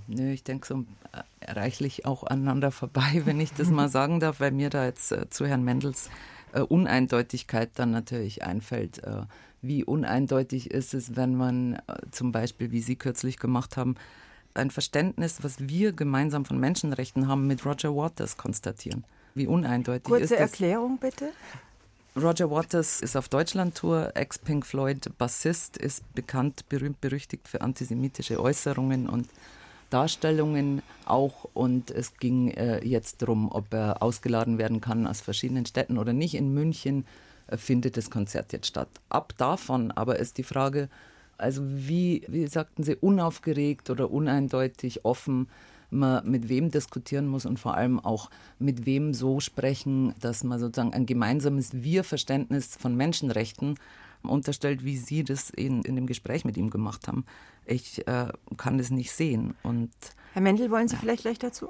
Nö, 0.07 0.31
ich 0.31 0.43
denke 0.43 0.67
so 0.67 0.85
äh, 1.11 1.51
reichlich 1.51 2.05
auch 2.05 2.23
aneinander 2.23 2.71
vorbei, 2.71 3.23
wenn 3.25 3.39
ich 3.39 3.53
das 3.53 3.69
mal 3.69 3.89
sagen 3.89 4.19
darf, 4.19 4.39
weil 4.39 4.51
mir 4.51 4.69
da 4.69 4.85
jetzt 4.85 5.11
äh, 5.11 5.29
zu 5.29 5.47
Herrn 5.47 5.63
Mendels 5.63 6.11
äh, 6.53 6.61
Uneindeutigkeit 6.61 7.71
dann 7.75 7.89
natürlich 7.91 8.43
einfällt. 8.43 9.03
Äh, 9.03 9.23
wie 9.63 9.83
uneindeutig 9.83 10.69
ist 10.69 10.93
es, 10.93 11.15
wenn 11.15 11.35
man 11.35 11.73
äh, 11.73 11.79
zum 12.11 12.31
Beispiel, 12.31 12.71
wie 12.71 12.81
Sie 12.81 12.95
kürzlich 12.95 13.37
gemacht 13.37 13.77
haben, 13.77 13.95
ein 14.53 14.69
Verständnis, 14.69 15.39
was 15.41 15.67
wir 15.67 15.93
gemeinsam 15.93 16.45
von 16.45 16.59
Menschenrechten 16.59 17.27
haben, 17.27 17.47
mit 17.47 17.65
Roger 17.65 17.95
Waters 17.95 18.37
konstatieren. 18.37 19.03
Wie 19.33 19.47
uneindeutig 19.47 20.03
Kurze 20.03 20.23
ist 20.23 20.31
das? 20.31 20.39
Kurze 20.39 20.51
Erklärung 20.51 20.97
bitte. 20.99 21.31
Roger 22.15 22.51
Waters 22.51 23.01
ist 23.01 23.15
auf 23.15 23.27
Deutschland-Tour, 23.27 24.11
Ex-Pink 24.13 24.67
Floyd 24.67 25.17
Bassist, 25.17 25.77
ist 25.77 26.03
bekannt, 26.13 26.69
berühmt, 26.69 27.01
berüchtigt 27.01 27.47
für 27.47 27.61
antisemitische 27.61 28.39
Äußerungen 28.39 29.09
und 29.09 29.27
Darstellungen 29.89 30.83
auch. 31.05 31.49
Und 31.55 31.89
es 31.89 32.15
ging 32.17 32.51
äh, 32.51 32.85
jetzt 32.85 33.23
darum, 33.23 33.51
ob 33.51 33.73
er 33.73 34.03
ausgeladen 34.03 34.59
werden 34.59 34.79
kann 34.79 35.07
aus 35.07 35.21
verschiedenen 35.21 35.65
Städten 35.65 35.97
oder 35.97 36.13
nicht. 36.13 36.35
In 36.35 36.53
München 36.53 37.05
findet 37.55 37.97
das 37.97 38.09
Konzert 38.09 38.53
jetzt 38.53 38.67
statt. 38.67 38.89
Ab 39.09 39.33
davon 39.37 39.91
aber 39.91 40.19
ist 40.19 40.37
die 40.37 40.43
Frage, 40.43 40.89
also 41.37 41.61
wie, 41.65 42.23
wie 42.27 42.47
sagten 42.47 42.83
Sie, 42.83 42.95
unaufgeregt 42.95 43.89
oder 43.89 44.11
uneindeutig, 44.11 45.03
offen 45.05 45.47
man 45.89 46.27
mit 46.29 46.49
wem 46.49 46.71
diskutieren 46.71 47.27
muss 47.27 47.45
und 47.45 47.59
vor 47.59 47.75
allem 47.75 47.99
auch 47.99 48.29
mit 48.59 48.85
wem 48.85 49.13
so 49.13 49.39
sprechen, 49.39 50.13
dass 50.19 50.43
man 50.43 50.59
sozusagen 50.59 50.93
ein 50.93 51.05
gemeinsames 51.05 51.83
Wir-Verständnis 51.83 52.75
von 52.75 52.95
Menschenrechten 52.95 53.75
unterstellt, 54.23 54.83
wie 54.83 54.97
Sie 54.97 55.23
das 55.23 55.49
in, 55.49 55.83
in 55.83 55.95
dem 55.95 56.07
Gespräch 56.07 56.45
mit 56.45 56.57
ihm 56.57 56.69
gemacht 56.69 57.07
haben. 57.07 57.25
Ich 57.65 58.07
äh, 58.07 58.27
kann 58.57 58.77
das 58.77 58.89
nicht 58.89 59.11
sehen. 59.11 59.55
Und, 59.63 59.91
Herr 60.33 60.41
Mendel, 60.41 60.71
wollen 60.71 60.87
Sie 60.87 60.95
ja. 60.95 61.01
vielleicht 61.01 61.23
gleich 61.23 61.39
dazu? 61.39 61.67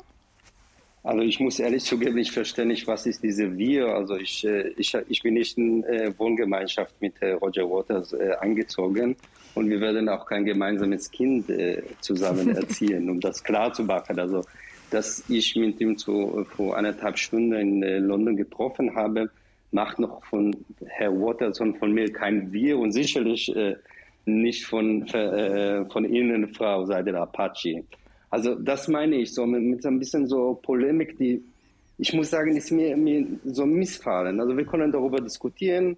Also 1.04 1.22
ich 1.22 1.38
muss 1.42 1.60
ehrlich 1.60 1.84
zugeben, 1.84 2.18
ich 2.18 2.32
verstehe 2.32 2.66
nicht, 2.66 2.88
was 2.88 3.06
ist 3.06 3.22
diese 3.22 3.58
Wir. 3.58 3.88
Also 3.88 4.16
ich, 4.16 4.46
äh, 4.46 4.70
ich, 4.78 4.98
ich 5.10 5.22
bin 5.22 5.34
nicht 5.34 5.58
in 5.58 5.84
äh, 5.84 6.18
Wohngemeinschaft 6.18 6.96
mit 7.02 7.22
äh, 7.22 7.32
Roger 7.34 7.70
Waters 7.70 8.14
angezogen 8.40 9.18
und 9.54 9.70
wir 9.70 9.82
werden 9.82 10.08
auch 10.08 10.26
kein 10.26 10.46
gemeinsames 10.46 11.12
Kind 11.12 11.52
zusammen 12.00 12.50
erziehen, 12.56 13.10
um 13.10 13.20
das 13.20 13.44
klar 13.44 13.74
zu 13.74 13.84
machen. 13.84 14.18
Also 14.18 14.44
dass 14.90 15.24
ich 15.28 15.56
mit 15.56 15.82
ihm 15.82 15.98
zu, 15.98 16.46
vor 16.56 16.78
anderthalb 16.78 17.18
Stunden 17.18 17.54
in 17.54 18.08
London 18.08 18.38
getroffen 18.38 18.96
habe, 18.96 19.30
macht 19.72 20.00
noch 20.00 20.24
von 20.26 20.56
Herr 20.86 21.12
Waters 21.12 21.60
und 21.60 21.78
von 21.78 21.92
mir 21.92 22.12
kein 22.14 22.52
Wir 22.52 22.78
und 22.78 22.92
sicherlich 22.92 23.52
nicht 24.26 24.66
von, 24.66 25.08
von 25.08 26.06
Ihnen, 26.06 26.54
Frau 26.54 26.86
Seidel 26.86 27.16
Apache. 27.16 27.84
Also 28.34 28.56
das 28.56 28.88
meine 28.88 29.18
ich 29.18 29.32
so 29.32 29.46
mit, 29.46 29.62
mit 29.62 29.86
ein 29.86 30.00
bisschen 30.00 30.26
so 30.26 30.60
Polemik, 30.64 31.20
die 31.20 31.44
ich 32.00 32.14
muss 32.14 32.32
sagen, 32.32 32.58
ist 32.58 32.72
mir, 32.72 32.98
mir 32.98 33.28
so 33.46 33.64
missfallen. 33.68 34.40
Also 34.40 34.58
wir 34.58 34.66
können 34.66 34.92
darüber 34.92 35.22
diskutieren, 35.22 35.96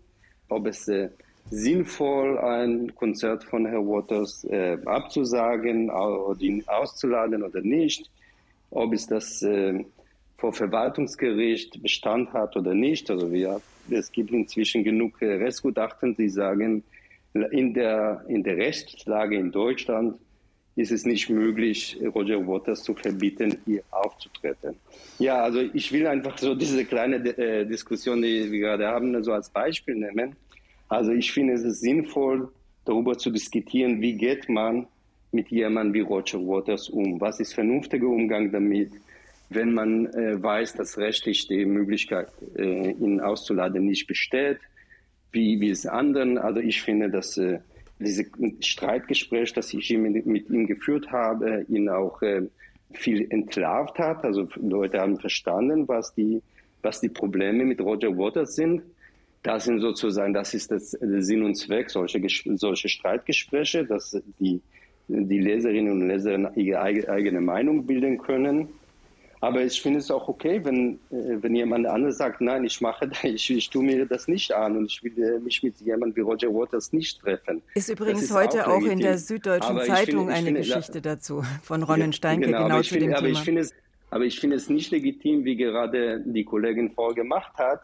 ob 0.50 0.68
es 0.68 0.86
äh, 0.90 1.08
sinnvoll 1.50 2.38
ein 2.40 2.94
Konzert 2.94 3.46
von 3.46 3.66
Herr 3.66 3.80
Waters 3.88 4.44
äh, 4.50 4.78
abzusagen 4.84 5.90
oder 5.90 6.42
ihn 6.42 6.62
auszuladen 6.68 7.42
oder 7.42 7.62
nicht, 7.62 8.12
ob 8.70 8.92
es 8.92 9.08
das 9.08 9.42
äh, 9.42 9.86
vor 10.38 10.52
Verwaltungsgericht 10.52 11.82
Bestand 11.82 12.34
hat 12.34 12.58
oder 12.58 12.74
nicht. 12.74 13.10
Also 13.10 13.32
wir, 13.32 13.62
es 13.90 14.12
gibt 14.12 14.32
inzwischen 14.32 14.84
genug 14.84 15.22
äh, 15.22 15.36
Rechtsgutachten, 15.36 16.18
die 16.18 16.28
sagen, 16.28 16.84
in 17.52 17.74
der, 17.74 18.26
in 18.28 18.44
der 18.44 18.58
Rechtslage 18.58 19.38
in 19.38 19.54
Deutschland 19.54 20.18
ist 20.76 20.92
es 20.92 21.06
nicht 21.06 21.30
möglich, 21.30 21.98
Roger 22.14 22.46
Waters 22.46 22.84
zu 22.84 22.94
verbieten, 22.94 23.58
hier 23.66 23.82
aufzutreten. 23.92 24.76
Ja, 25.20 25.42
also 25.42 25.62
ich 25.62 25.92
will 25.92 26.06
einfach 26.06 26.38
so 26.38 26.54
diese 26.54 26.84
kleine 26.84 27.16
äh, 27.16 27.66
Diskussion, 27.66 28.22
die 28.22 28.52
wir 28.52 28.60
gerade 28.60 28.88
haben, 28.88 29.24
so 29.24 29.32
als 29.32 29.50
Beispiel 29.50 29.96
nehmen. 29.96 30.36
Also 30.90 31.12
ich 31.14 31.32
finde 31.32 31.54
es 31.54 31.80
sinnvoll, 31.80 32.50
darüber 32.84 33.18
zu 33.18 33.32
diskutieren, 33.32 34.02
wie 34.02 34.14
geht 34.14 34.50
man 34.50 34.88
mit 35.32 35.50
jemandem 35.50 35.94
wie 35.94 36.02
Roger 36.02 36.40
Waters 36.40 36.90
um? 36.90 37.20
Was 37.22 37.40
ist 37.40 37.54
vernünftiger 37.54 38.08
Umgang 38.08 38.52
damit, 38.52 38.92
wenn 39.50 39.74
man 39.74 40.08
äh, 40.08 40.42
weiß, 40.42 40.74
dass 40.74 40.98
rechtlich 40.98 41.48
die 41.48 41.66
Möglichkeit, 41.66 42.28
äh, 42.58 42.92
ihn 42.92 43.22
auszuladen, 43.22 43.86
nicht 43.86 44.08
besteht? 44.08 44.60
Wie, 45.32 45.60
wie 45.62 45.70
es 45.70 45.86
anderen? 45.86 46.38
Also 46.38 46.60
ich 46.60 46.82
finde, 46.82 47.10
dass 47.10 47.38
dieses 48.00 48.28
Streitgespräch, 48.60 49.54
das 49.54 49.74
ich 49.74 49.90
mit 49.98 50.50
ihm 50.50 50.68
geführt 50.68 51.12
habe, 51.12 51.66
ihn 51.70 51.90
auch 51.90 52.22
äh, 52.22 52.44
viel 52.92 53.28
entlarvt 53.30 54.00
hat. 54.00 54.24
Also 54.24 54.48
Leute 54.56 55.00
haben 55.00 55.18
verstanden, 55.18 55.88
was 55.88 56.14
die, 56.14 56.42
was 56.82 57.02
die 57.02 57.10
Probleme 57.10 57.66
mit 57.66 57.82
Roger 57.82 58.18
Waters 58.18 58.56
sind. 58.56 58.82
Das 59.44 59.66
sind 59.66 59.80
sozusagen, 59.80 60.34
das 60.34 60.54
ist 60.54 60.72
das, 60.72 60.92
Sinn 60.92 61.44
und 61.44 61.56
Zweck 61.56 61.90
solcher 61.90 62.20
solche 62.56 62.90
Streitgespräche, 62.90 63.86
dass 63.86 64.20
die, 64.40 64.60
die 65.08 65.40
Leserinnen 65.40 65.92
und 65.92 66.08
Leser 66.08 66.52
ihre 66.58 66.82
eigene 66.82 67.42
Meinung 67.42 67.86
bilden 67.86 68.18
können. 68.18 68.70
Aber 69.46 69.62
ich 69.62 69.80
finde 69.80 70.00
es 70.00 70.10
auch 70.10 70.28
okay, 70.28 70.60
wenn, 70.64 70.96
äh, 71.12 71.38
wenn 71.40 71.54
jemand 71.54 71.86
anderes 71.86 72.18
sagt, 72.18 72.42
nein, 72.42 72.64
ich 72.64 72.82
mache 72.82 73.08
das, 73.08 73.24
ich, 73.24 73.48
ich 73.52 73.70
tue 73.70 73.84
mir 73.84 74.04
das 74.08 74.28
nicht 74.28 74.52
an 74.52 74.76
und 74.76 74.86
ich 74.86 75.04
will 75.04 75.22
äh, 75.22 75.40
mich 75.40 75.62
mit 75.62 75.80
jemandem 75.82 76.16
wie 76.16 76.22
Roger 76.22 76.48
Waters 76.48 76.92
nicht 76.94 77.22
treffen. 77.22 77.62
Ist 77.76 77.90
übrigens 77.90 78.24
ist 78.24 78.34
heute 78.34 78.66
auch, 78.66 78.78
auch 78.78 78.82
in 78.82 78.98
der 78.98 79.20
Süddeutschen 79.20 79.78
aber 79.78 79.86
Zeitung 79.86 80.22
finde, 80.22 80.34
eine 80.34 80.46
finde, 80.46 80.62
Geschichte 80.62 80.96
ja, 80.96 81.02
dazu 81.02 81.44
von 81.62 81.84
Ronen 81.84 82.12
Steinke 82.12 82.48
genau, 82.48 82.64
genau 82.64 82.82
zu 82.82 82.90
finde, 82.90 83.06
dem 83.06 83.14
aber 83.14 83.28
Thema. 83.28 83.40
Ich 83.40 83.46
finde 83.46 83.62
es, 83.62 83.74
aber 84.10 84.24
ich 84.24 84.40
finde 84.40 84.56
es 84.56 84.68
nicht 84.68 84.90
legitim, 84.90 85.46
wie 85.46 85.56
gerade 85.56 86.24
die 86.26 86.44
Kollegin 86.44 86.90
vorgemacht 86.90 87.56
hat, 87.60 87.82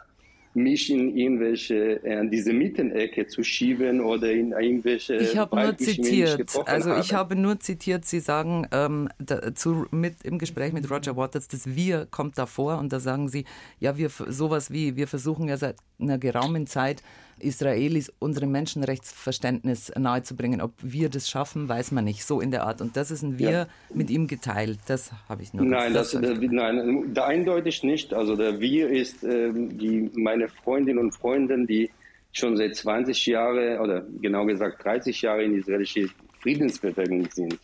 mich 0.54 0.90
in 0.92 1.16
irgendwelche 1.16 2.04
äh, 2.04 2.28
diese 2.30 2.54
Mittenecke 2.54 3.28
zu 3.28 3.44
schieben 3.44 4.02
oder 4.02 4.32
in 4.32 4.52
irgendwelche. 4.52 5.16
Ich 5.16 5.38
habe 5.38 5.56
nur 5.56 5.78
zitiert. 5.78 6.56
Also 6.66 6.92
habe. 6.92 7.02
ich 7.02 7.14
habe 7.14 7.36
nur 7.36 7.60
zitiert. 7.60 8.06
Sie 8.06 8.20
sagen 8.20 8.68
ähm, 8.72 9.10
dazu 9.20 9.86
mit 9.92 10.24
im 10.24 10.38
Gespräch 10.38 10.74
mit 10.74 10.90
Roger 10.90 11.16
Waters, 11.16 11.48
das 11.48 11.76
Wir 11.76 12.08
kommt 12.10 12.38
davor 12.38 12.80
und 12.80 12.92
da 12.92 13.00
sagen 13.00 13.30
Sie, 13.30 13.46
ja 13.80 13.98
wir 13.98 14.10
sowas 14.10 14.72
wie 14.72 14.96
wir 14.96 15.08
versuchen 15.08 15.48
ja 15.48 15.58
seit 15.58 15.76
einer 16.00 16.18
geraumen 16.18 16.68
Zeit 16.68 17.04
Israelis 17.44 18.12
unserem 18.20 18.52
Menschenrechtsverständnis 18.52 19.92
nahezubringen. 19.98 20.62
Ob 20.62 20.74
wir 20.82 21.10
das 21.10 21.30
schaffen, 21.30 21.68
weiß 21.68 21.92
man 21.92 22.06
nicht. 22.06 22.24
So 22.26 22.42
in 22.42 22.52
der 22.52 22.64
Art. 22.64 22.82
Und 22.82 22.96
das 22.98 23.12
ist 23.12 23.22
ein 23.22 23.40
Wir 23.40 23.52
ja. 23.52 23.68
mit 23.94 24.10
ihm 24.10 24.28
geteilt. 24.28 24.80
Das 24.88 25.12
habe 25.28 25.44
ich 25.44 25.54
nur 25.54 25.66
Nein, 25.66 25.94
das, 25.94 26.12
das, 26.12 26.22
nein, 26.40 27.16
eindeutig 27.18 27.84
nicht. 27.84 28.14
Also 28.14 28.36
der 28.36 28.60
Wir 28.60 28.90
ist 28.90 29.24
äh, 29.24 29.52
die, 29.54 30.10
meine 30.14 30.48
Freundinnen 30.48 31.00
und 31.00 31.12
Freunde, 31.12 31.66
die 31.66 31.90
schon 32.32 32.58
seit 32.58 32.76
20 32.76 33.26
Jahren 33.26 33.80
oder 33.80 34.06
genau 34.22 34.46
gesagt 34.46 34.84
30 34.84 35.22
Jahre 35.22 35.44
in 35.44 35.58
israelische 35.58 36.10
Friedensbewegung 36.40 37.30
sind. 37.32 37.60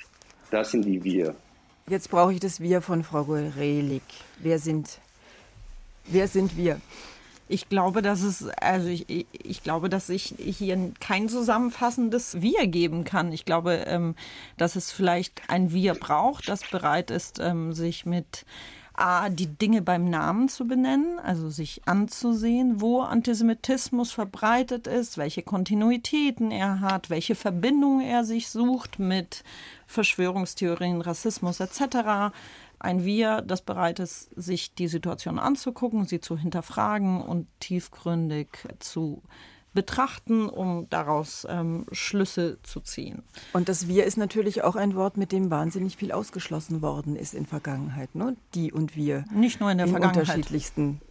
Das 0.52 0.72
sind 0.72 0.86
die 0.86 1.04
Wir. 1.04 1.36
Jetzt 1.90 2.10
brauche 2.10 2.34
ich 2.34 2.40
das 2.40 2.60
Wir 2.60 2.82
von 2.82 3.04
Frau 3.04 3.24
Gorelik. 3.24 4.04
Wer 4.40 4.60
sind, 4.60 5.00
wer 6.06 6.28
sind 6.28 6.58
wir? 6.58 6.82
Ich 7.49 7.69
glaube, 7.69 8.01
dass 8.01 8.23
es, 8.23 8.47
also 8.62 8.88
ich, 8.89 9.25
ich 9.31 9.63
glaube, 9.63 9.89
dass 9.89 10.10
ich 10.10 10.36
hier 10.38 10.91
kein 10.99 11.29
zusammenfassendes 11.29 12.41
Wir 12.41 12.67
geben 12.67 13.05
kann. 13.05 13.31
Ich 13.31 13.45
glaube, 13.45 13.86
ähm, 13.88 14.15
dass 14.57 14.75
es 14.75 14.91
vielleicht 14.91 15.49
ein 15.49 15.71
Wir 15.71 15.93
braucht, 15.93 16.49
das 16.49 16.69
bereit 16.69 17.10
ist, 17.10 17.39
ähm, 17.39 17.71
sich 17.73 18.05
mit 18.05 18.45
A, 18.93 19.29
die 19.29 19.45
Dinge 19.45 19.83
beim 19.83 20.10
Namen 20.10 20.49
zu 20.49 20.67
benennen, 20.67 21.19
also 21.19 21.49
sich 21.49 21.81
anzusehen, 21.86 22.81
wo 22.81 23.01
Antisemitismus 23.01 24.12
verbreitet 24.12 24.88
ist, 24.88 25.19
welche 25.19 25.43
Kontinuitäten 25.43 26.49
er 26.49 26.81
hat, 26.81 27.12
welche 27.12 27.36
Verbindungen 27.36 28.01
er 28.01 28.23
sich 28.23 28.49
sucht 28.49 28.97
mit 28.97 29.43
Verschwörungstheorien, 29.86 31.01
Rassismus 31.01 31.60
etc 31.60 32.33
ein 32.80 33.04
Wir, 33.04 33.42
das 33.42 33.62
bereit 33.62 34.00
ist, 34.00 34.30
sich 34.36 34.74
die 34.74 34.88
Situation 34.88 35.40
anzugucken, 35.40 36.06
sie 36.06 36.20
zu 36.20 36.38
hinterfragen 36.38 37.22
und 37.22 37.48
tiefgründig 37.60 38.48
zu 38.80 39.24
betrachten, 39.74 40.50
um 40.50 40.90
daraus 40.90 41.46
ähm, 41.48 41.86
Schlüsse 41.92 42.58
zu 42.63 42.80
ziehen. 42.80 43.22
Und 43.54 43.70
das 43.70 43.88
Wir 43.88 44.06
ist 44.06 44.18
natürlich 44.18 44.63
auch 44.63 44.76
ein 44.76 44.96
Wort, 44.96 45.18
mit 45.18 45.32
dem 45.32 45.52
wahnsinnig 45.52 45.98
viel 45.98 46.12
ausgeschlossen 46.12 46.82
worden 46.82 47.16
ist 47.16 47.36
in 47.36 47.46
Vergangenheit. 47.46 48.16
Ne? 48.16 48.36
Die 48.56 48.72
und 48.72 48.96
Wir. 48.96 49.26
Nicht 49.32 49.60
nur 49.60 49.70
in 49.70 49.78
der 49.78 49.86
in 49.86 49.92
Vergangenheit. 49.92 50.24
unterschiedlichsten 50.24 51.02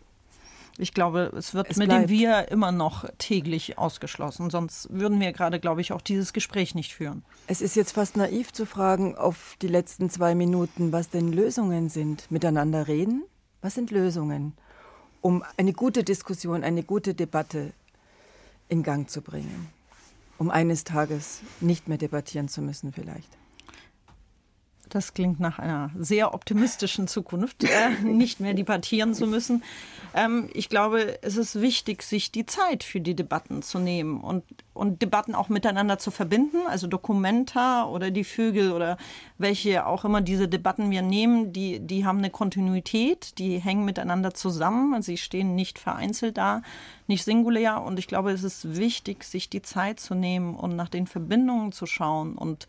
ich 0.79 0.93
glaube, 0.93 1.33
es 1.37 1.55
wird 1.55 1.71
es 1.71 1.77
mit 1.77 1.91
dem 1.91 2.09
Wir 2.09 2.51
immer 2.51 2.73
noch 2.73 3.07
täglich 3.19 3.79
ausgeschlossen. 3.79 4.51
Sonst 4.51 4.89
würden 4.91 5.21
wir 5.21 5.33
gerade, 5.33 5.59
glaube 5.59 5.81
ich, 5.81 5.93
auch 5.93 6.03
dieses 6.03 6.33
Gespräch 6.33 6.75
nicht 6.75 6.95
führen. 6.95 7.25
Es 7.47 7.61
ist 7.61 7.77
jetzt 7.77 7.93
fast 7.93 8.17
naiv 8.17 8.53
zu 8.53 8.67
fragen 8.67 9.17
auf 9.17 9.57
die 9.63 9.69
letzten 9.69 10.11
zwei 10.11 10.35
Minuten, 10.35 10.93
was 10.93 11.09
denn 11.09 11.33
Lösungen 11.33 11.89
sind. 11.89 12.31
Miteinander 12.31 12.89
reden? 12.89 13.25
Was 13.63 13.75
sind 13.75 13.91
Lösungen, 13.91 14.53
um 15.23 15.43
eine 15.57 15.73
gute 15.73 16.05
Diskussion, 16.05 16.63
eine 16.63 16.83
gute 16.83 17.15
Debatte 17.15 17.73
in 18.69 18.83
Gang 18.83 19.09
zu 19.09 19.23
bringen? 19.23 19.69
Um 20.39 20.51
eines 20.51 20.85
Tages 20.85 21.41
nicht 21.61 21.89
mehr 21.89 21.99
debattieren 21.99 22.49
zu 22.49 22.61
müssen, 22.61 22.93
vielleicht. 22.93 23.31
Das 24.89 25.15
klingt 25.15 25.41
nach 25.41 25.59
einer 25.59 25.91
sehr 25.99 26.33
optimistischen 26.33 27.09
Zukunft, 27.09 27.65
äh, 27.65 27.91
nicht 28.05 28.39
mehr 28.39 28.55
debattieren 28.55 29.15
zu 29.15 29.27
müssen. 29.27 29.65
Ähm, 30.15 30.49
ich 30.55 30.69
glaube, 30.69 31.19
es 31.23 31.37
ist 31.37 31.61
wichtig, 31.61 32.03
sich 32.03 32.31
die 32.31 32.47
Zeit 32.47 32.85
für 32.85 33.01
die 33.01 33.17
Debatten 33.17 33.63
zu 33.63 33.81
nehmen 33.81 34.21
und, 34.21 34.45
und 34.75 35.03
Debatten 35.03 35.35
auch 35.35 35.49
miteinander 35.49 35.99
zu 35.99 36.11
verbinden. 36.11 36.59
Also 36.69 36.87
Dokumenta 36.87 37.87
oder 37.87 38.13
die 38.13 38.23
Vögel 38.23 38.73
oder 38.73 38.97
welche 39.39 39.87
auch 39.87 40.05
immer 40.05 40.21
diese 40.21 40.47
Debatten 40.47 40.91
wir 40.91 41.03
nehmen, 41.03 41.53
die, 41.53 41.81
die 41.81 42.07
haben 42.07 42.19
eine 42.19 42.31
Kontinuität, 42.31 43.39
die 43.39 43.59
hängen 43.59 43.85
miteinander 43.85 44.35
zusammen. 44.35 45.03
Sie 45.03 45.17
stehen 45.17 45.57
nicht 45.57 45.81
vereinzelt 45.81 46.39
da, 46.39 46.63
nicht 47.09 47.25
singulär. 47.25 47.83
Und 47.83 47.99
ich 47.99 48.07
glaube, 48.07 48.31
es 48.31 48.45
ist 48.45 48.77
wichtig, 48.77 49.25
sich 49.25 49.51
die 49.51 49.63
Zeit 49.63 49.99
zu 49.99 50.15
nehmen 50.15 50.55
und 50.55 50.77
nach 50.77 50.89
den 50.89 51.09
Verbindungen 51.09 51.73
zu 51.73 51.87
schauen 51.87 52.37
und 52.37 52.69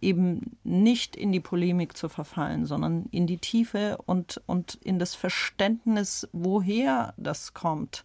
eben 0.00 0.56
nicht 0.64 1.16
in 1.16 1.32
die 1.32 1.40
Polemik 1.40 1.96
zu 1.96 2.08
verfallen, 2.08 2.66
sondern 2.66 3.06
in 3.10 3.26
die 3.26 3.38
Tiefe 3.38 3.98
und, 4.06 4.40
und 4.46 4.74
in 4.76 4.98
das 4.98 5.14
Verständnis, 5.14 6.28
woher 6.32 7.14
das 7.16 7.54
kommt, 7.54 8.04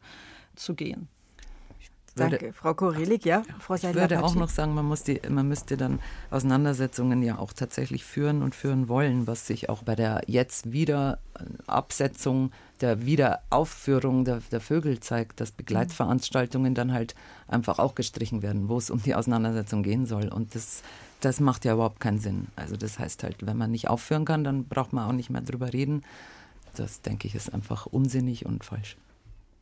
zu 0.56 0.76
gehen. 0.76 1.08
Würde, 2.16 2.38
Danke, 2.38 2.54
Frau 2.54 2.76
Korelik, 2.76 3.26
ja. 3.26 3.42
Frau 3.60 3.74
ich 3.74 3.84
würde 3.84 4.24
auch 4.24 4.36
noch 4.36 4.50
sagen, 4.50 4.76
man, 4.76 4.86
muss 4.86 5.02
die, 5.02 5.20
man 5.30 5.48
müsste 5.48 5.78
dann 5.78 6.00
Auseinandersetzungen 6.30 7.24
ja 7.24 7.40
auch 7.40 7.54
tatsächlich 7.54 8.04
führen 8.04 8.44
und 8.44 8.54
führen 8.54 8.88
wollen, 8.88 9.26
was 9.26 9.48
sich 9.48 9.68
auch 9.68 9.82
bei 9.82 9.96
der 9.96 10.22
jetzt 10.28 10.72
wieder 10.72 11.18
Absetzung, 11.66 12.52
der 12.82 13.08
Wiederaufführung 13.08 14.26
der, 14.26 14.42
der 14.52 14.62
Vögel 14.62 15.00
zeigt, 15.00 15.42
dass 15.42 15.52
Begleitveranstaltungen 15.52 16.76
dann 16.76 16.94
halt 16.94 17.16
einfach 17.48 17.80
auch 17.80 17.96
gestrichen 17.96 18.44
werden, 18.44 18.70
wo 18.70 18.78
es 18.78 18.92
um 18.92 19.02
die 19.02 19.16
Auseinandersetzung 19.16 19.82
gehen 19.82 20.06
soll. 20.06 20.28
Und 20.28 20.54
das 20.54 20.84
das 21.24 21.40
macht 21.40 21.66
ja 21.66 21.74
überhaupt 21.74 22.00
keinen 22.00 22.20
Sinn. 22.20 22.48
Also 22.56 22.76
das 22.76 23.00
heißt 23.00 23.24
halt, 23.24 23.46
wenn 23.46 23.58
man 23.58 23.72
nicht 23.72 23.90
aufführen 23.90 24.26
kann, 24.26 24.44
dann 24.44 24.66
braucht 24.66 24.94
man 24.94 25.08
auch 25.08 25.14
nicht 25.14 25.30
mehr 25.30 25.42
drüber 25.42 25.74
reden. 25.74 26.04
Das, 26.76 27.02
denke 27.02 27.28
ich, 27.28 27.36
ist 27.36 27.54
einfach 27.54 27.86
unsinnig 27.86 28.46
und 28.46 28.64
falsch. 28.64 28.98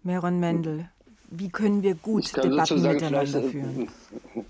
Meron 0.03 0.39
Mendel, 0.39 0.89
wie 1.29 1.49
können 1.49 1.83
wir 1.83 1.95
gut 1.95 2.35
Debatten 2.35 2.81
miteinander 2.81 3.43
äh, 3.43 3.49
führen? 3.49 3.87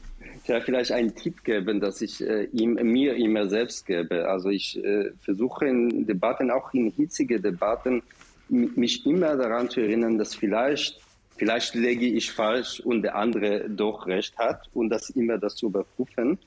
Ja, 0.47 0.59
vielleicht 0.59 0.91
einen 0.91 1.13
Tipp 1.15 1.43
geben, 1.43 1.79
dass 1.79 2.01
ich 2.01 2.19
äh, 2.19 2.45
ihm, 2.45 2.73
mir 2.73 3.15
immer 3.15 3.47
selbst 3.47 3.85
gebe. 3.85 4.27
Also 4.27 4.49
ich 4.49 4.83
äh, 4.83 5.11
versuche 5.21 5.67
in 5.67 6.07
Debatten, 6.07 6.49
auch 6.49 6.73
in 6.73 6.89
hitzige 6.89 7.39
Debatten, 7.39 8.01
mich 8.49 9.05
immer 9.05 9.35
daran 9.37 9.69
zu 9.69 9.81
erinnern, 9.81 10.17
dass 10.17 10.33
vielleicht, 10.33 10.99
vielleicht 11.37 11.75
lege 11.75 12.07
ich 12.07 12.31
falsch 12.31 12.79
und 12.79 13.03
der 13.03 13.15
andere 13.15 13.69
doch 13.69 14.07
recht 14.07 14.35
hat 14.39 14.67
und 14.73 14.89
das 14.89 15.11
immer 15.11 15.37
das 15.37 15.55
zu 15.55 15.67
überprüfen. 15.67 16.39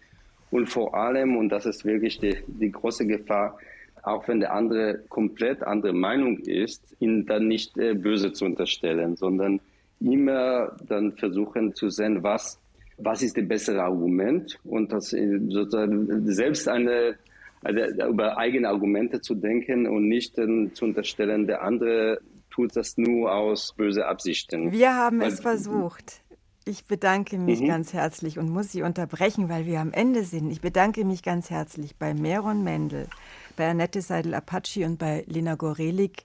Und 0.54 0.68
vor 0.68 0.94
allem, 0.94 1.36
und 1.36 1.48
das 1.48 1.66
ist 1.66 1.84
wirklich 1.84 2.20
die, 2.20 2.36
die 2.46 2.70
große 2.70 3.04
Gefahr, 3.08 3.58
auch 4.04 4.28
wenn 4.28 4.38
der 4.38 4.52
andere 4.52 5.00
komplett 5.08 5.64
andere 5.64 5.92
Meinung 5.92 6.38
ist, 6.38 6.94
ihn 7.00 7.26
dann 7.26 7.48
nicht 7.48 7.76
äh, 7.76 7.94
böse 7.94 8.32
zu 8.32 8.44
unterstellen, 8.44 9.16
sondern 9.16 9.60
immer 9.98 10.76
dann 10.86 11.10
versuchen 11.16 11.74
zu 11.74 11.90
sehen, 11.90 12.22
was, 12.22 12.60
was 12.98 13.22
ist 13.22 13.36
das 13.36 13.48
bessere 13.48 13.82
Argument 13.82 14.60
und 14.62 14.92
das 14.92 15.12
äh, 15.12 15.40
sozusagen 15.48 16.24
selbst 16.32 16.68
eine, 16.68 17.16
eine, 17.64 17.88
über 18.08 18.38
eigene 18.38 18.68
Argumente 18.68 19.20
zu 19.20 19.34
denken 19.34 19.88
und 19.88 20.06
nicht 20.06 20.38
dann 20.38 20.70
zu 20.72 20.84
unterstellen, 20.84 21.48
der 21.48 21.62
andere 21.62 22.20
tut 22.50 22.76
das 22.76 22.96
nur 22.96 23.34
aus 23.34 23.74
böse 23.76 24.06
Absichten. 24.06 24.70
Wir 24.70 24.94
haben 24.94 25.18
Weil, 25.18 25.32
es 25.32 25.40
versucht. 25.40 26.22
Ich 26.66 26.86
bedanke 26.86 27.38
mich 27.38 27.60
mhm. 27.60 27.68
ganz 27.68 27.92
herzlich 27.92 28.38
und 28.38 28.48
muss 28.48 28.72
Sie 28.72 28.82
unterbrechen, 28.82 29.50
weil 29.50 29.66
wir 29.66 29.80
am 29.80 29.92
Ende 29.92 30.24
sind. 30.24 30.50
Ich 30.50 30.62
bedanke 30.62 31.04
mich 31.04 31.22
ganz 31.22 31.50
herzlich 31.50 31.96
bei 31.96 32.14
Meron 32.14 32.64
Mendel, 32.64 33.08
bei 33.56 33.68
Annette 33.68 34.00
Seidel-Apache 34.00 34.86
und 34.86 34.98
bei 34.98 35.24
Lena 35.26 35.56
Gorelik, 35.56 36.24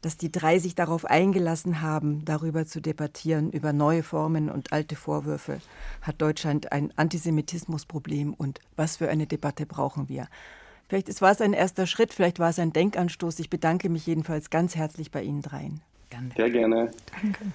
dass 0.00 0.16
die 0.16 0.30
drei 0.30 0.60
sich 0.60 0.76
darauf 0.76 1.04
eingelassen 1.04 1.80
haben, 1.80 2.24
darüber 2.24 2.64
zu 2.64 2.80
debattieren, 2.80 3.50
über 3.50 3.72
neue 3.72 4.04
Formen 4.04 4.50
und 4.50 4.72
alte 4.72 4.94
Vorwürfe. 4.94 5.60
Hat 6.00 6.22
Deutschland 6.22 6.70
ein 6.70 6.92
Antisemitismusproblem 6.94 8.34
und 8.34 8.60
was 8.76 8.98
für 8.98 9.08
eine 9.08 9.26
Debatte 9.26 9.66
brauchen 9.66 10.08
wir? 10.08 10.28
Vielleicht 10.88 11.20
war 11.22 11.32
es 11.32 11.40
ein 11.40 11.54
erster 11.54 11.86
Schritt, 11.86 12.12
vielleicht 12.12 12.38
war 12.38 12.50
es 12.50 12.58
ein 12.60 12.72
Denkanstoß. 12.72 13.40
Ich 13.40 13.50
bedanke 13.50 13.88
mich 13.88 14.06
jedenfalls 14.06 14.50
ganz 14.50 14.76
herzlich 14.76 15.10
bei 15.10 15.22
Ihnen 15.22 15.42
dreien. 15.42 15.80
Gerne. 16.10 16.30
Sehr 16.36 16.50
gerne. 16.50 16.90
Danke. 17.20 17.46